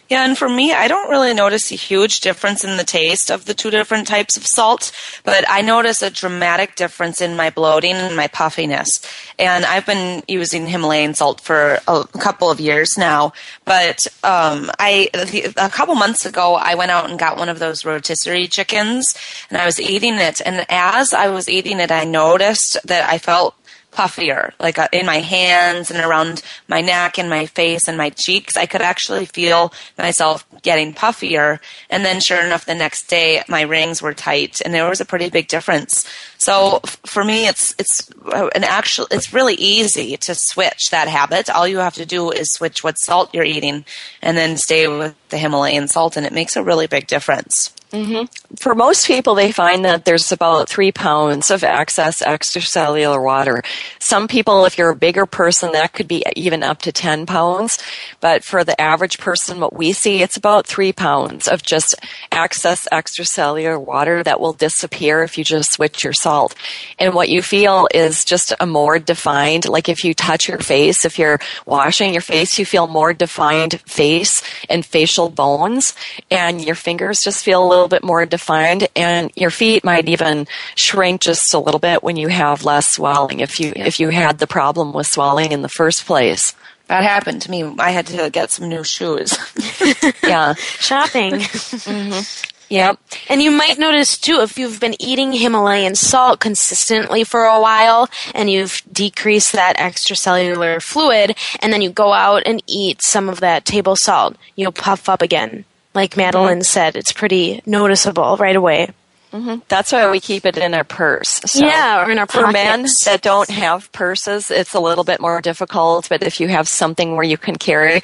[0.07, 3.45] Yeah, and for me, I don't really notice a huge difference in the taste of
[3.45, 4.91] the two different types of salt,
[5.23, 9.01] but I notice a dramatic difference in my bloating and my puffiness.
[9.39, 13.33] And I've been using Himalayan salt for a couple of years now,
[13.65, 15.09] but um, I
[15.57, 19.15] a couple months ago I went out and got one of those rotisserie chickens,
[19.49, 23.17] and I was eating it, and as I was eating it, I noticed that I
[23.17, 23.55] felt
[23.95, 28.09] puffier, like uh, in my hands and around my neck and my face and my
[28.09, 28.57] cheeks.
[28.57, 31.59] I could actually feel myself getting puffier.
[31.89, 35.05] And then, sure enough, the next day my rings were tight, and there was a
[35.05, 36.07] pretty big difference.
[36.37, 39.07] So f- for me, it's it's uh, an actual.
[39.11, 41.49] It's really easy to switch that habit.
[41.49, 43.85] All you have to do is switch what salt you're eating,
[44.21, 47.74] and then stay with the Himalayan salt, and it makes a really big difference.
[47.91, 48.55] Mm-hmm.
[48.55, 53.63] For most people, they find that there's about three pounds of excess extracellular water.
[53.99, 57.77] Some people, if you're a bigger person, that could be even up to 10 pounds.
[58.19, 61.95] But for the average person, what we see, it's about three pounds of just
[62.31, 66.55] excess extracellular water that will disappear if you just switch your salt.
[66.99, 71.05] And what you feel is just a more defined, like if you touch your face,
[71.05, 75.95] if you're washing your face, you feel more defined face and facial bones,
[76.31, 80.47] and your fingers just feel little little bit more defined and your feet might even
[80.73, 84.39] shrink just a little bit when you have less swelling if you if you had
[84.39, 86.55] the problem with swelling in the first place.
[86.87, 87.63] That happened to me.
[87.79, 89.37] I had to get some new shoes.
[90.23, 90.53] yeah.
[90.79, 91.33] Shopping.
[91.33, 92.51] mm-hmm.
[92.67, 92.99] Yep.
[93.29, 98.09] And you might notice too if you've been eating Himalayan salt consistently for a while
[98.33, 103.39] and you've decreased that extracellular fluid and then you go out and eat some of
[103.41, 105.65] that table salt, you'll puff up again.
[105.95, 106.63] Like Madeline mm-hmm.
[106.63, 108.89] said, it's pretty noticeable right away.
[109.31, 109.61] Mm-hmm.
[109.67, 111.41] That's why we keep it in our purse.
[111.45, 112.45] So yeah, or in our pockets.
[112.45, 116.07] For men that don't have purses, it's a little bit more difficult.
[116.07, 118.01] But if you have something where you can carry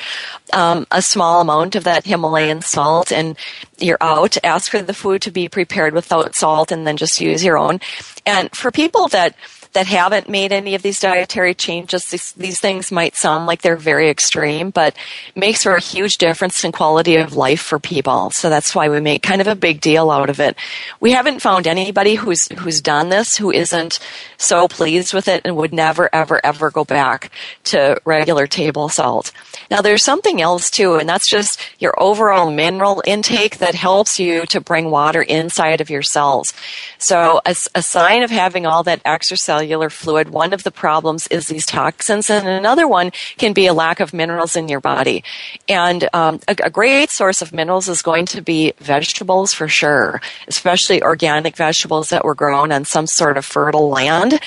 [0.52, 3.38] um, a small amount of that Himalayan salt and
[3.78, 7.46] you're out, ask for the food to be prepared without salt and then just use
[7.46, 7.80] your own.
[8.26, 9.36] And for people that
[9.74, 13.78] that haven't made any of these dietary changes, these, these things might sound like they're
[13.78, 14.96] very extreme, but
[15.36, 18.32] makes for a huge difference in quality of life for people.
[18.32, 20.58] So that's why we make kind of a big deal out of it.
[21.00, 24.00] We haven't found anybody who's who's done this who isn't
[24.38, 27.32] so pleased with it and would never ever ever go back
[27.66, 29.32] to regular table salt.
[29.70, 34.46] Now there's something else too, and that's just your overall mineral intake that helps you
[34.48, 36.52] to bring water inside of your cells.
[36.98, 40.30] So a, a sign of having all that extracellular cellular fluid.
[40.30, 44.12] One of the problems is these toxins, and another one can be a lack of
[44.12, 45.24] minerals in your body.
[45.70, 50.20] And um, a, a great source of minerals is going to be vegetables for sure,
[50.48, 54.40] especially organic vegetables that were grown on some sort of fertile land.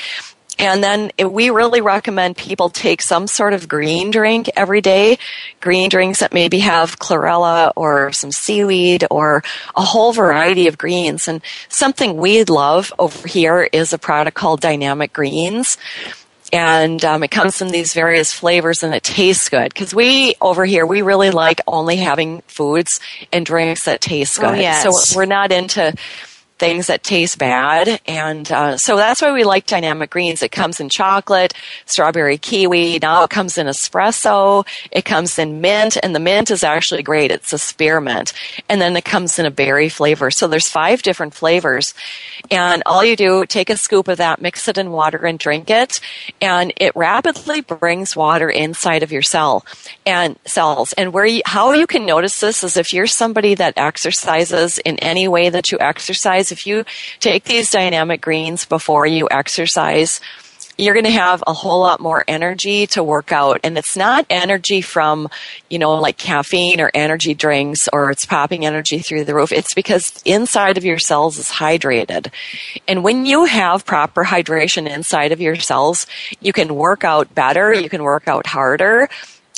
[0.59, 5.19] And then we really recommend people take some sort of green drink every day.
[5.61, 9.43] Green drinks that maybe have chlorella or some seaweed or
[9.77, 11.27] a whole variety of greens.
[11.29, 15.77] And something we love over here is a product called Dynamic Greens.
[16.53, 19.75] And um, it comes in these various flavors and it tastes good.
[19.75, 23.01] Because we, over here, we really like only having foods
[23.33, 24.59] and drinks that taste oh, good.
[24.59, 25.09] Oh, yes.
[25.09, 25.95] So we're not into
[26.59, 28.01] things that taste bad.
[28.07, 30.43] And uh, so that's why we like dynamic greens.
[30.43, 31.53] It comes in chocolate,
[31.87, 32.99] strawberry kiwi.
[33.01, 34.67] Now it comes in espresso.
[34.91, 37.31] It comes in mint, and the mint is actually great.
[37.31, 38.33] It's a spearmint.
[38.69, 40.31] And then it comes in a berry flavor.
[40.31, 41.95] So there's five different flavors.
[42.51, 45.71] And all you do, take a scoop of that, mix it in water, and drink
[45.71, 46.01] it.
[46.41, 49.65] And it rapidly brings water inside of your cell
[50.07, 50.93] and cells.
[50.95, 54.99] And where you, how you can notice this is if you're somebody that exercises in
[55.01, 56.84] any way that you exercise if you
[57.20, 60.20] take these dynamic greens before you exercise,
[60.76, 63.61] you're going to have a whole lot more energy to work out.
[63.62, 65.28] And it's not energy from,
[65.70, 69.53] you know, like caffeine or energy drinks or it's popping energy through the roof.
[69.53, 72.32] It's because inside of your cells is hydrated.
[72.88, 76.07] And when you have proper hydration inside of your cells,
[76.40, 79.09] you can work out better, you can work out harder,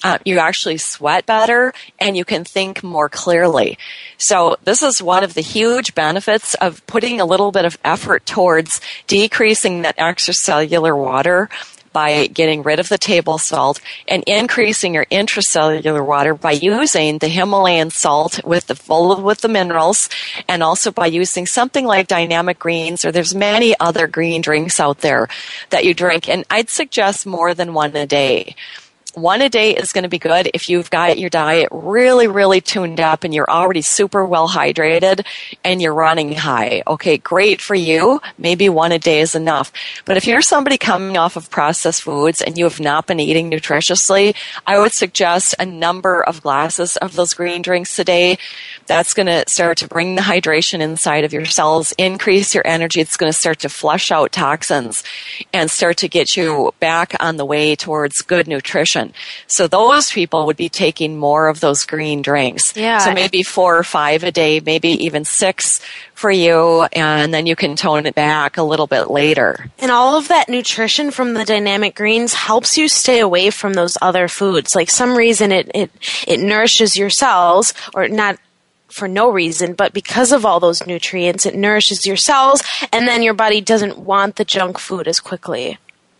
[0.04, 3.78] uh, you actually sweat better and you can think more clearly.
[4.18, 8.26] So this is one of the huge benefits of putting a little bit of effort
[8.26, 11.48] towards decreasing that extracellular water
[11.96, 17.28] by getting rid of the table salt and increasing your intracellular water by using the
[17.28, 20.10] Himalayan salt with the full with the minerals
[20.46, 24.98] and also by using something like dynamic greens or there's many other green drinks out
[24.98, 25.26] there
[25.70, 28.54] that you drink and I'd suggest more than one a day
[29.16, 32.60] one a day is going to be good if you've got your diet really, really
[32.60, 35.24] tuned up and you're already super well hydrated
[35.64, 36.82] and you're running high.
[36.86, 38.20] Okay, great for you.
[38.36, 39.72] Maybe one a day is enough.
[40.04, 43.50] But if you're somebody coming off of processed foods and you have not been eating
[43.50, 44.36] nutritiously,
[44.66, 48.36] I would suggest a number of glasses of those green drinks a day.
[48.86, 53.00] That's going to start to bring the hydration inside of your cells, increase your energy.
[53.00, 55.02] It's going to start to flush out toxins
[55.54, 59.05] and start to get you back on the way towards good nutrition.
[59.46, 62.76] So those people would be taking more of those green drinks.
[62.76, 62.98] Yeah.
[62.98, 65.80] So maybe four or five a day, maybe even six
[66.14, 69.70] for you, and then you can tone it back a little bit later.
[69.78, 73.98] And all of that nutrition from the dynamic greens helps you stay away from those
[74.00, 74.74] other foods.
[74.74, 75.90] Like some reason it, it,
[76.26, 78.38] it nourishes your cells, or not
[78.88, 83.22] for no reason, but because of all those nutrients, it nourishes your cells, and then
[83.22, 85.76] your body doesn't want the junk food as quickly.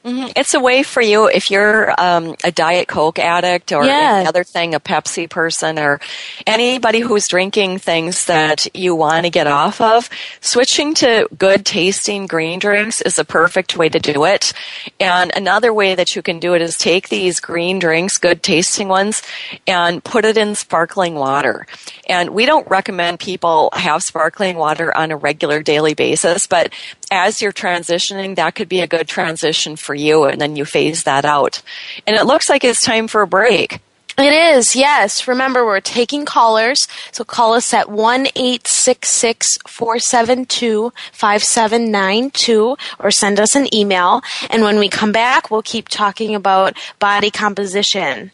[0.07, 0.29] Mm-hmm.
[0.37, 4.19] It's a way for you if you're um, a Diet Coke addict or Yeah.
[4.19, 5.99] any other thing, a Pepsi person, or
[6.47, 10.09] anybody who's drinking things that you want to get off of.
[10.41, 14.53] Switching to good tasting green drinks is a perfect way to do it.
[15.01, 18.87] And another way that you can do it is take these green drinks, good tasting
[18.87, 19.23] ones,
[19.67, 21.67] and put it in sparkling water.
[22.09, 26.73] And we don't recommend people have sparkling water on a regular daily basis, but
[27.11, 31.05] as you're transitioning, that could be a good transition for you, and then you phase
[31.05, 31.63] that out.
[32.07, 33.81] And it looks like it's time for a break.
[34.19, 35.29] It is, yes.
[35.29, 43.75] Remember, we're taking callers, so call us at 1 472 5792 or send us an
[43.75, 44.23] email.
[44.49, 48.31] And when we come back, we'll keep talking about body composition.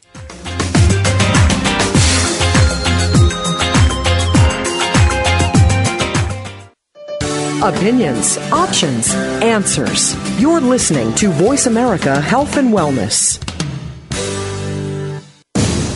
[7.63, 10.17] Opinions, options, answers.
[10.41, 13.39] You're listening to Voice America Health and Wellness.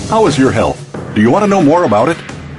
[0.08, 0.78] How is your health?
[1.16, 2.35] Do you want to know more about it?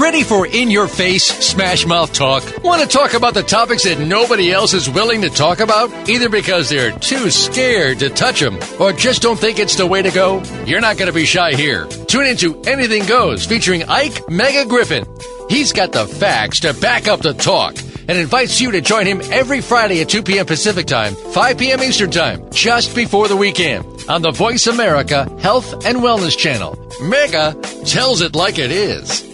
[0.00, 2.42] Ready for in your face smash mouth talk?
[2.64, 5.90] Want to talk about the topics that nobody else is willing to talk about?
[6.08, 10.00] Either because they're too scared to touch them or just don't think it's the way
[10.00, 10.42] to go?
[10.64, 11.84] You're not going to be shy here.
[12.08, 15.04] Tune into Anything Goes featuring Ike Mega Griffin.
[15.50, 17.76] He's got the facts to back up the talk
[18.08, 20.46] and invites you to join him every Friday at 2 p.m.
[20.46, 21.82] Pacific Time, 5 p.m.
[21.82, 26.78] Eastern Time, just before the weekend on the Voice America Health and Wellness Channel.
[27.02, 29.29] Mega tells it like it is.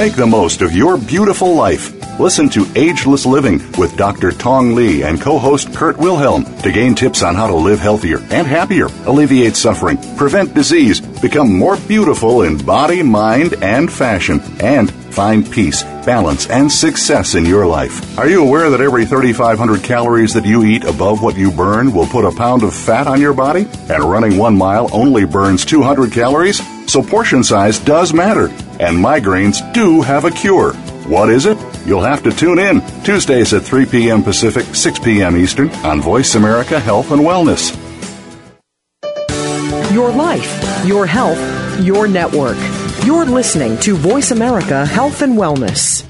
[0.00, 1.99] Make the most of your beautiful life.
[2.20, 4.30] Listen to Ageless Living with Dr.
[4.30, 8.46] Tong Lee and co-host Kurt Wilhelm to gain tips on how to live healthier and
[8.46, 15.50] happier, alleviate suffering, prevent disease, become more beautiful in body, mind, and fashion, and find
[15.50, 18.18] peace, balance, and success in your life.
[18.18, 22.06] Are you aware that every 3,500 calories that you eat above what you burn will
[22.06, 23.66] put a pound of fat on your body?
[23.88, 26.60] And running one mile only burns 200 calories?
[26.86, 28.48] So portion size does matter,
[28.78, 30.74] and migraines do have a cure.
[31.08, 31.56] What is it?
[31.84, 34.22] You'll have to tune in Tuesdays at 3 p.m.
[34.22, 35.36] Pacific, 6 p.m.
[35.36, 37.76] Eastern on Voice America Health and Wellness.
[39.92, 41.38] Your life, your health,
[41.80, 42.56] your network.
[43.04, 46.06] You're listening to Voice America Health and Wellness.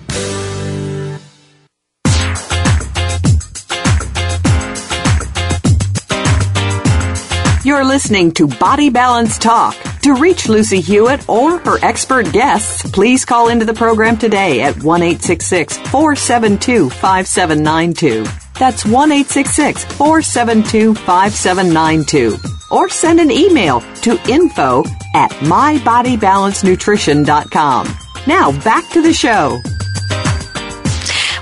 [7.65, 9.77] You're listening to Body Balance Talk.
[10.03, 14.83] To reach Lucy Hewitt or her expert guests, please call into the program today at
[14.83, 18.25] 1 472 5792.
[18.59, 22.39] That's 1 472 5792.
[22.71, 24.85] Or send an email to info
[25.15, 27.89] at mybodybalancenutrition.com.
[28.27, 29.61] Now back to the show.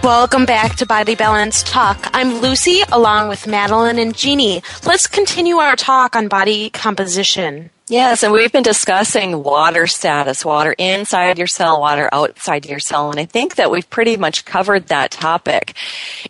[0.03, 2.09] Welcome back to Body Balance Talk.
[2.13, 4.65] I'm Lucy along with Madeline and Jeannie.
[4.85, 7.71] Let's continue our talk on body composition.
[7.91, 13.11] Yes, and we've been discussing water status, water inside your cell, water outside your cell,
[13.11, 15.74] and I think that we've pretty much covered that topic.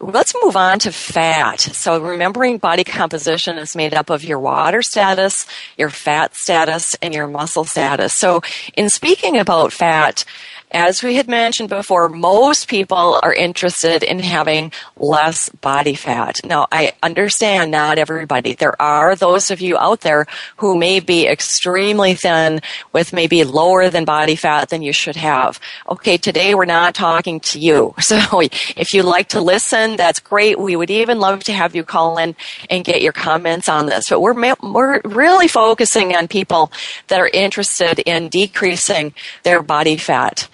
[0.01, 1.61] Let's move on to fat.
[1.61, 5.47] So remembering body composition is made up of your water status,
[5.77, 8.15] your fat status, and your muscle status.
[8.15, 8.41] So
[8.75, 10.25] in speaking about fat,
[10.71, 16.37] as we had mentioned before, most people are interested in having less body fat.
[16.45, 18.53] Now, I understand not everybody.
[18.53, 20.27] There are those of you out there
[20.59, 22.61] who may be extremely thin
[22.93, 25.59] with maybe lower than body fat than you should have.
[25.89, 27.95] Okay, today we're not talking to you.
[28.09, 30.59] So if you'd like to listen, that's great.
[30.59, 32.35] We would even love to have you call in
[32.71, 34.09] and get your comments on this.
[34.09, 36.73] But we're, we're really focusing on people
[37.09, 39.13] that are interested in decreasing
[39.43, 40.49] their body fat.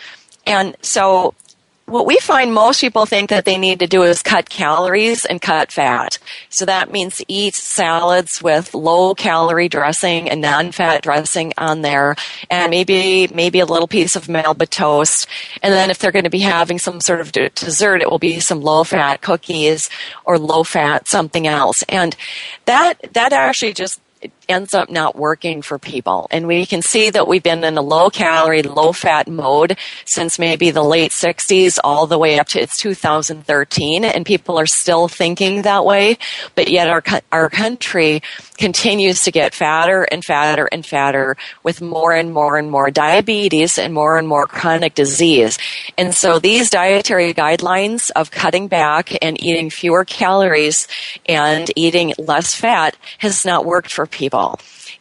[0.47, 1.35] And so
[1.87, 5.41] what we find most people think that they need to do is cut calories and
[5.41, 6.19] cut fat.
[6.49, 12.17] So that means eat salads with low calorie dressing and non-fat dressing on there
[12.51, 15.27] and maybe, maybe a little piece of Melba toast.
[15.63, 18.41] And then if they're going to be having some sort of dessert, it will be
[18.41, 19.91] some low fat cookies
[20.25, 21.83] or low fat something else.
[21.89, 22.17] And
[22.65, 24.01] that, that actually just
[24.49, 26.27] ends up not working for people.
[26.31, 30.39] And we can see that we've been in a low calorie, low fat mode since
[30.39, 35.09] maybe the late 60s all the way up to it's 2013 and people are still
[35.09, 36.19] thinking that way.
[36.55, 38.23] But yet our, our country
[38.59, 43.79] continues to get fatter and fatter and fatter with more and more and more diabetes
[43.79, 45.59] and more and more chronic disease.
[45.99, 50.89] And so these dietary guidelines of cutting back and eating fewer calories
[51.27, 54.34] and eating less fat has not worked for people.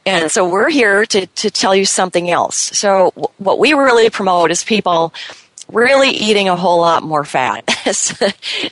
[0.05, 2.57] And so we're here to, to tell you something else.
[2.57, 5.13] So what we really promote is people
[5.71, 7.69] really eating a whole lot more fat.
[7.91, 8.27] so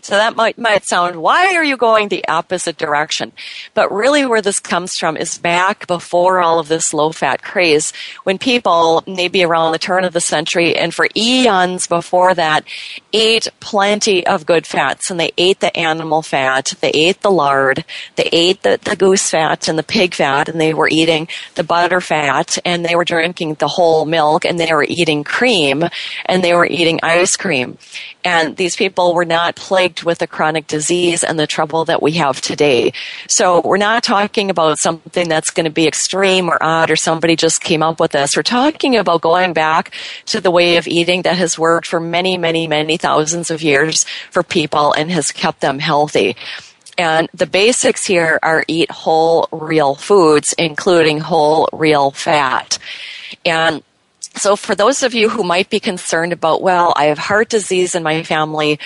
[0.09, 3.31] that might, might sound, why are you going the opposite direction?
[3.73, 7.93] But really where this comes from is back before all of this low fat craze,
[8.23, 12.65] when people, maybe around the turn of the century and for eons before that,
[13.13, 17.85] ate plenty of good fats and they ate the animal fat, they ate the lard,
[18.15, 21.63] they ate the, the goose fat and the pig fat and they were eating the
[21.63, 25.83] butter fat and they were drinking the whole milk and they were eating cream
[26.25, 27.77] and they were eating eating ice cream.
[28.23, 32.13] And these people were not plagued with the chronic disease and the trouble that we
[32.13, 32.93] have today.
[33.27, 37.35] So we're not talking about something that's going to be extreme or odd or somebody
[37.35, 38.35] just came up with this.
[38.35, 39.91] We're talking about going back
[40.27, 44.03] to the way of eating that has worked for many, many, many thousands of years
[44.29, 46.35] for people and has kept them healthy.
[46.97, 52.77] And the basics here are eat whole, real foods, including whole, real fat.
[53.45, 53.81] And
[54.35, 57.95] so for those of you who might be concerned about, well, I have heart disease
[57.95, 58.79] in my family,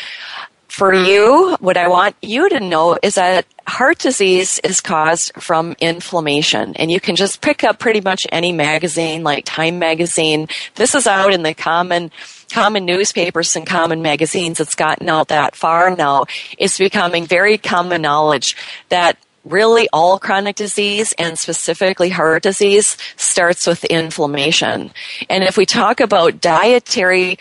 [0.75, 5.73] for you, what I want you to know is that heart disease is caused from
[5.79, 6.75] inflammation.
[6.75, 10.49] And you can just pick up pretty much any magazine, like Time Magazine.
[10.75, 12.11] This is out in the common
[12.51, 14.59] common newspapers and common magazines.
[14.59, 16.25] It's gotten out that far now.
[16.57, 18.57] It's becoming very common knowledge
[18.89, 24.91] that really all chronic disease and specifically heart disease starts with inflammation.
[25.29, 27.37] And if we talk about dietary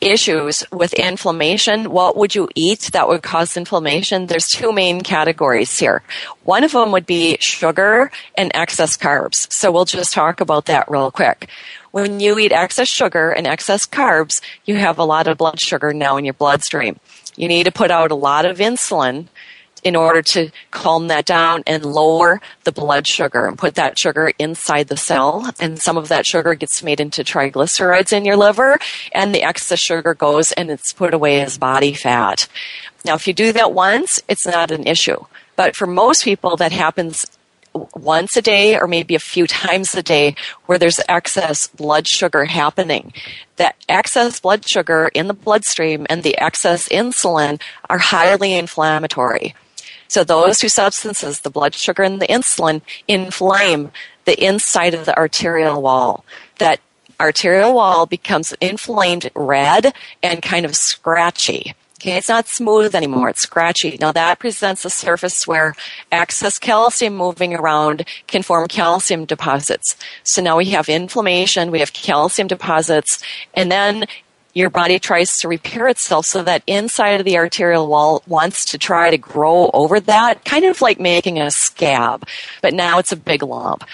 [0.00, 4.26] issues with inflammation, what would you eat that would cause inflammation?
[4.26, 6.02] There's two main categories here.
[6.44, 9.52] One of them would be sugar and excess carbs.
[9.52, 11.48] So we'll just talk about that real quick.
[11.90, 15.92] When you eat excess sugar and excess carbs, you have a lot of blood sugar
[15.92, 16.98] now in your bloodstream.
[17.36, 19.26] You need to put out a lot of insulin
[19.82, 24.32] in order to calm that down and lower the blood sugar and put that sugar
[24.38, 25.50] inside the cell.
[25.60, 28.78] And some of that sugar gets made into triglycerides in your liver
[29.12, 32.48] and the excess sugar goes and it's put away as body fat.
[33.04, 35.24] Now, if you do that once, it's not an issue.
[35.56, 37.26] But for most people, that happens
[37.94, 40.34] once a day or maybe a few times a day
[40.66, 43.12] where there's excess blood sugar happening.
[43.56, 49.54] That excess blood sugar in the bloodstream and the excess insulin are highly inflammatory.
[50.10, 53.92] So those two substances, the blood sugar and the insulin, inflame
[54.24, 56.24] the inside of the arterial wall.
[56.58, 56.80] That
[57.20, 61.74] arterial wall becomes inflamed red and kind of scratchy.
[62.00, 63.98] Okay, it's not smooth anymore, it's scratchy.
[64.00, 65.76] Now that presents a surface where
[66.10, 69.96] excess calcium moving around can form calcium deposits.
[70.24, 73.22] So now we have inflammation, we have calcium deposits,
[73.54, 74.06] and then
[74.54, 78.78] your body tries to repair itself so that inside of the arterial wall wants to
[78.78, 82.26] try to grow over that, kind of like making a scab,
[82.62, 83.84] but now it's a big lump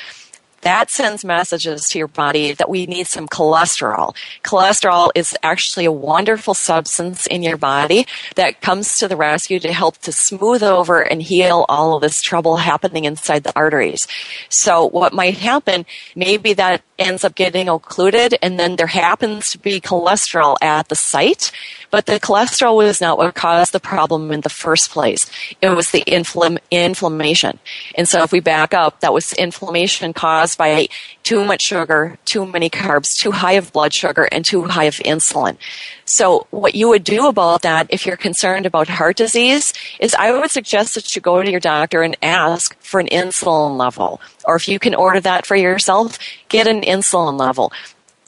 [0.66, 4.16] that sends messages to your body that we need some cholesterol.
[4.42, 8.04] Cholesterol is actually a wonderful substance in your body
[8.34, 12.20] that comes to the rescue to help to smooth over and heal all of this
[12.20, 14.08] trouble happening inside the arteries.
[14.48, 15.86] So what might happen,
[16.16, 20.96] maybe that ends up getting occluded and then there happens to be cholesterol at the
[20.96, 21.52] site,
[21.90, 25.30] But the cholesterol was not what caused the problem in the first place.
[25.62, 27.58] It was the infl- inflammation.
[27.94, 30.88] And so if we back up, that was inflammation caused by
[31.26, 34.94] too much sugar, too many carbs, too high of blood sugar, and too high of
[34.98, 35.56] insulin.
[36.04, 40.30] So what you would do about that if you're concerned about heart disease is I
[40.30, 44.20] would suggest that you go to your doctor and ask for an insulin level.
[44.44, 46.16] Or if you can order that for yourself,
[46.48, 47.72] get an insulin level.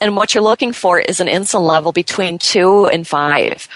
[0.01, 3.69] And what you're looking for is an insulin level between two and five.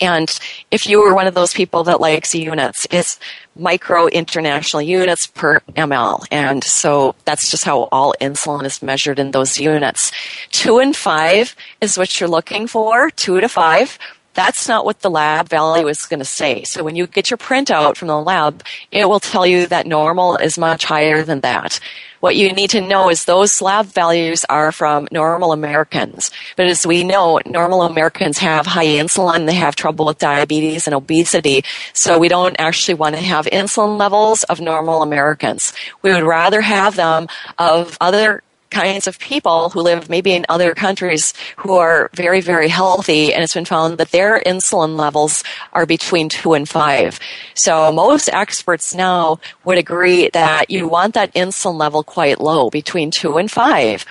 [0.00, 0.38] And
[0.70, 3.18] if you were one of those people that likes units, it's
[3.56, 6.24] micro international units per ml.
[6.30, 10.12] And so that's just how all insulin is measured in those units.
[10.50, 13.98] Two and five is what you're looking for, two to five.
[14.38, 16.62] That's not what the lab value is going to say.
[16.62, 18.62] So when you get your printout from the lab,
[18.92, 21.80] it will tell you that normal is much higher than that.
[22.20, 26.30] What you need to know is those lab values are from normal Americans.
[26.56, 30.94] But as we know, normal Americans have high insulin, they have trouble with diabetes and
[30.94, 31.64] obesity.
[31.92, 35.72] So we don't actually want to have insulin levels of normal Americans.
[36.02, 37.26] We would rather have them
[37.58, 42.68] of other kinds of people who live maybe in other countries who are very, very
[42.68, 45.42] healthy, and it's been found that their insulin levels
[45.72, 47.18] are between two and five.
[47.54, 53.10] So most experts now would agree that you want that insulin level quite low, between
[53.10, 54.04] two and five.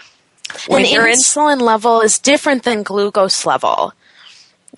[0.67, 3.93] When and insulin level is different than glucose level.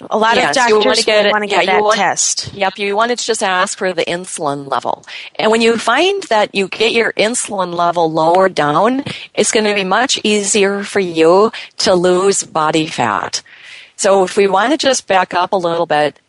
[0.09, 2.53] A lot yes, of doctors want to get, want to get yeah, that want, test.
[2.53, 5.05] Yep, you want to just ask for the insulin level.
[5.35, 9.73] And when you find that you get your insulin level lower down, it's going to
[9.73, 13.41] be much easier for you to lose body fat.
[13.95, 16.19] So if we want to just back up a little bit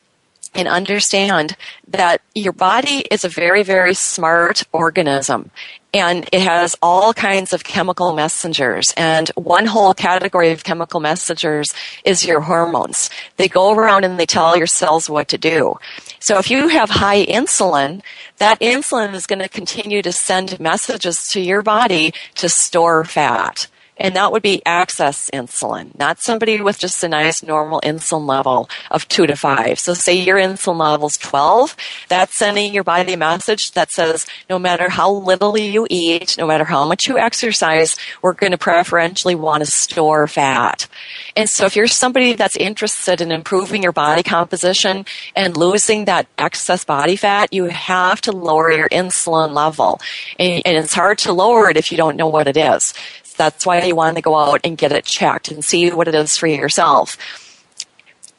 [0.54, 1.56] and understand
[1.88, 5.50] that your body is a very, very smart organism
[5.92, 8.92] and it has all kinds of chemical messengers.
[8.96, 11.74] And one whole category of chemical messengers
[12.04, 13.10] is your hormones.
[13.36, 15.76] They go around and they tell your cells what to do.
[16.20, 18.02] So if you have high insulin,
[18.38, 23.66] that insulin is going to continue to send messages to your body to store fat
[24.00, 28.68] and that would be excess insulin, not somebody with just a nice normal insulin level
[28.90, 29.78] of two to five.
[29.78, 31.76] So say your insulin level is 12,
[32.08, 36.46] that's sending your body a message that says no matter how little you eat, no
[36.46, 40.88] matter how much you exercise, we're going to preferentially want to store fat.
[41.36, 45.04] And so if you're somebody that's interested in improving your body composition
[45.36, 50.00] and losing that excess body fat, you have to lower your insulin level.
[50.38, 52.94] And, and it's hard to lower it if you don't know what it is.
[53.40, 56.14] That's why you want to go out and get it checked and see what it
[56.14, 57.16] is for yourself.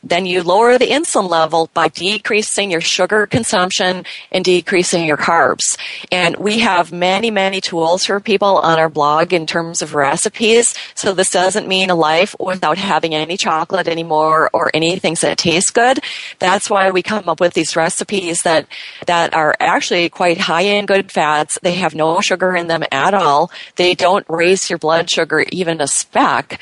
[0.04, 5.78] Then you lower the insulin level by decreasing your sugar consumption and decreasing your carbs.
[6.12, 10.74] And we have many, many tools for people on our blog in terms of recipes.
[10.96, 15.74] So this doesn't mean a life without having any chocolate anymore or anything that taste
[15.74, 16.00] good.
[16.40, 18.68] That's why we come up with these recipes that,
[19.06, 21.60] that are actually quite high in good fats.
[21.62, 23.52] They have no sugar in them at all.
[23.76, 26.60] They don't raise your blood sugar even a speck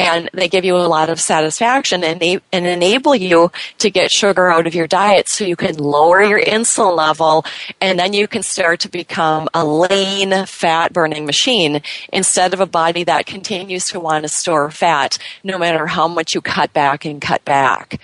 [0.00, 4.50] and they give you a lot of satisfaction and, and enable you to get sugar
[4.50, 7.44] out of your diet so you can lower your insulin level
[7.82, 11.82] and then you can start to become a lean fat burning machine
[12.12, 16.34] instead of a body that continues to want to store fat no matter how much
[16.34, 18.00] you cut back and cut back.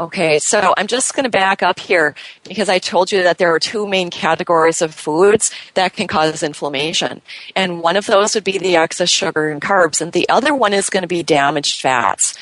[0.00, 2.14] Okay, so I'm just going to back up here
[2.44, 6.42] because I told you that there are two main categories of foods that can cause
[6.42, 7.20] inflammation.
[7.54, 10.72] And one of those would be the excess sugar and carbs, and the other one
[10.72, 12.34] is going to be damaged fats.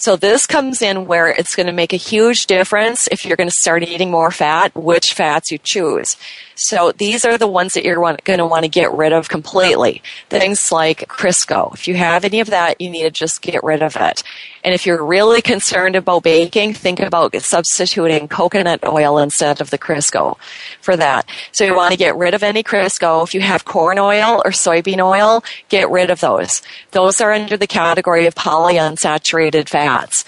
[0.00, 3.48] So this comes in where it's going to make a huge difference if you're going
[3.48, 6.16] to start eating more fat, which fats you choose.
[6.54, 10.02] So these are the ones that you're going to want to get rid of completely.
[10.28, 11.74] Things like Crisco.
[11.74, 14.22] If you have any of that, you need to just get rid of it.
[14.64, 19.78] And if you're really concerned about baking, think about substituting coconut oil instead of the
[19.78, 20.36] Crisco
[20.80, 21.28] for that.
[21.52, 23.24] So you want to get rid of any Crisco.
[23.24, 26.62] If you have corn oil or soybean oil, get rid of those.
[26.92, 29.87] Those are under the category of polyunsaturated fats.
[29.88, 30.24] Shots.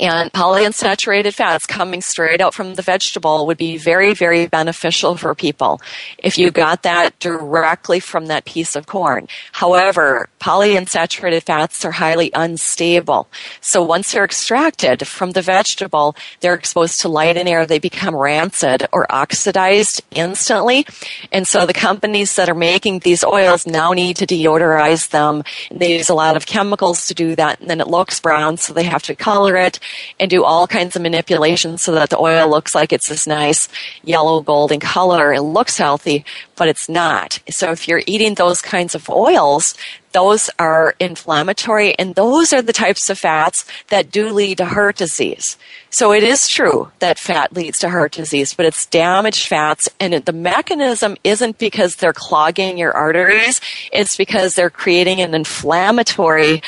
[0.00, 5.34] And polyunsaturated fats coming straight out from the vegetable would be very, very beneficial for
[5.34, 5.80] people
[6.18, 9.28] if you got that directly from that piece of corn.
[9.52, 13.28] However, polyunsaturated fats are highly unstable.
[13.60, 18.14] So once they're extracted from the vegetable, they're exposed to light and air, they become
[18.14, 20.86] rancid or oxidized instantly.
[21.32, 25.42] And so the companies that are making these oils now need to deodorize them.
[25.70, 28.72] They use a lot of chemicals to do that, and then it looks brown, so
[28.72, 29.75] they have to color it
[30.18, 33.68] and do all kinds of manipulations so that the oil looks like it's this nice
[34.02, 35.32] yellow golden color.
[35.32, 36.24] It looks healthy,
[36.56, 37.40] but it's not.
[37.50, 39.74] So if you're eating those kinds of oils,
[40.16, 44.96] those are inflammatory and those are the types of fats that do lead to heart
[44.96, 45.58] disease.
[45.90, 50.14] So it is true that fat leads to heart disease, but it's damaged fats and
[50.14, 53.60] the mechanism isn't because they're clogging your arteries,
[53.92, 56.62] it's because they're creating an inflammatory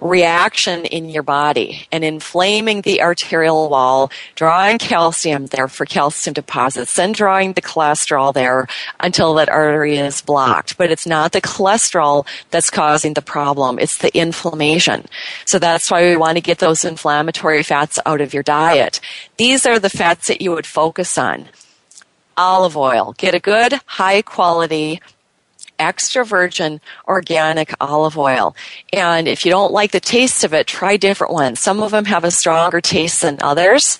[0.00, 6.94] reaction in your body and inflaming the arterial wall, drawing calcium there for calcium deposits,
[6.94, 8.66] then drawing the cholesterol there
[8.98, 10.76] until that artery is blocked.
[10.76, 15.06] But it's not the cholesterol that's causing the problem, it's the inflammation.
[15.44, 19.00] So that's why we want to get those inflammatory fats out of your diet.
[19.36, 21.48] These are the fats that you would focus on.
[22.36, 23.14] Olive oil.
[23.18, 25.00] Get a good, high quality
[25.80, 28.54] extra virgin organic olive oil.
[28.92, 31.60] And if you don't like the taste of it, try different ones.
[31.60, 33.98] Some of them have a stronger taste than others.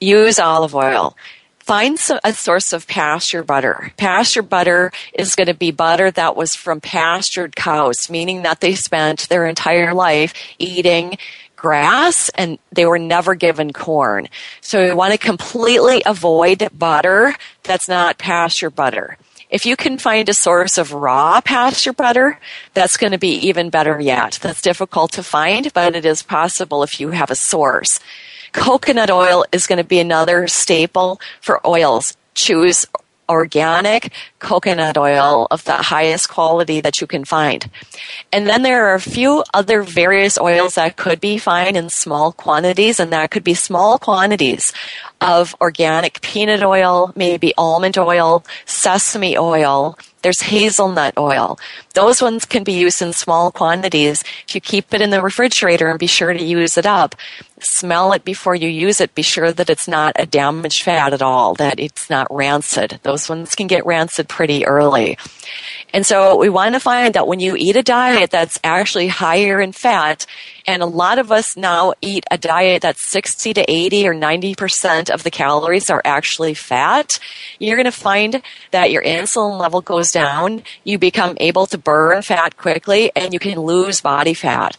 [0.00, 1.16] Use olive oil.
[1.60, 3.92] Find a source of pasture butter.
[3.96, 8.76] Pasture butter is going to be butter that was from pastured cows, meaning that they
[8.76, 11.18] spent their entire life eating
[11.56, 14.28] grass and they were never given corn.
[14.60, 17.34] So we want to completely avoid butter
[17.64, 19.18] that's not pasture butter.
[19.48, 22.40] If you can find a source of raw pasture butter,
[22.74, 24.38] that's going to be even better yet.
[24.42, 28.00] That's difficult to find, but it is possible if you have a source.
[28.52, 32.16] Coconut oil is going to be another staple for oils.
[32.34, 32.86] Choose
[33.28, 37.68] organic coconut oil of the highest quality that you can find.
[38.32, 42.32] And then there are a few other various oils that could be fine in small
[42.32, 44.72] quantities, and that could be small quantities
[45.20, 51.58] of organic peanut oil, maybe almond oil, sesame oil, there's hazelnut oil.
[51.94, 54.22] Those ones can be used in small quantities.
[54.48, 57.14] If you keep it in the refrigerator and be sure to use it up,
[57.60, 59.14] smell it before you use it.
[59.14, 63.00] Be sure that it's not a damaged fat at all, that it's not rancid.
[63.02, 65.16] Those ones can get rancid pretty early.
[65.92, 69.60] And so we want to find that when you eat a diet that's actually higher
[69.60, 70.26] in fat,
[70.66, 75.10] and a lot of us now eat a diet that's 60 to 80 or 90%
[75.10, 77.18] of the calories are actually fat.
[77.58, 78.42] You're going to find
[78.72, 80.62] that your insulin level goes down.
[80.84, 84.76] You become able to burn fat quickly and you can lose body fat.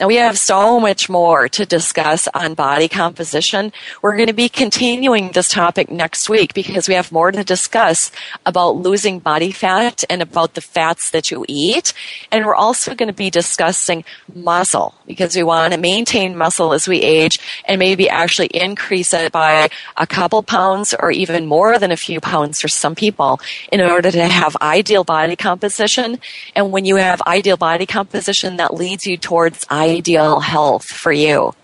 [0.00, 3.72] Now we have so much more to discuss on body composition.
[4.02, 8.10] We're going to be continuing this topic next week because we have more to discuss
[8.44, 11.92] about losing body fat and about the fats that you eat.
[12.32, 16.88] And we're also going to be discussing muscle because we want to maintain muscle as
[16.88, 21.92] we age and maybe actually increase it by a couple pounds or even more than
[21.92, 23.38] a few pounds for some people
[23.70, 26.18] in order to have ideal body composition.
[26.56, 29.64] And when you have ideal body composition, that leads you towards
[29.94, 31.54] ideal health for you.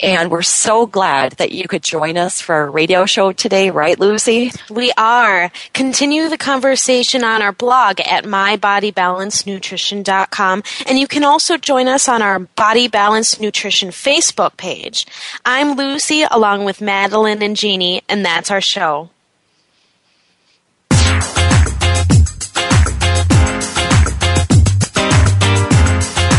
[0.00, 3.98] And we're so glad that you could join us for our radio show today, right,
[3.98, 4.52] Lucy?
[4.70, 5.50] We are.
[5.74, 10.62] Continue the conversation on our blog at mybodybalancenutrition.com.
[10.86, 15.04] And you can also join us on our Body Balance Nutrition Facebook page.
[15.44, 19.10] I'm Lucy along with Madeline and Jeannie, and that's our show.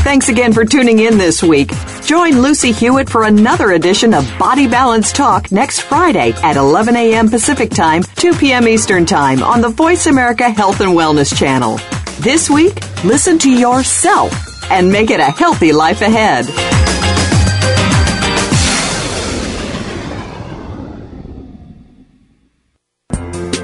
[0.10, 1.72] Thanks again for tuning in this week.
[2.03, 7.30] Join Lucy Hewitt for another edition of Body Balance Talk next Friday at 11 a.m.
[7.30, 8.68] Pacific Time, 2 p.m.
[8.68, 11.80] Eastern Time on the Voice America Health and Wellness Channel.
[12.22, 14.34] This week, listen to yourself
[14.72, 16.47] and make it a healthy life ahead.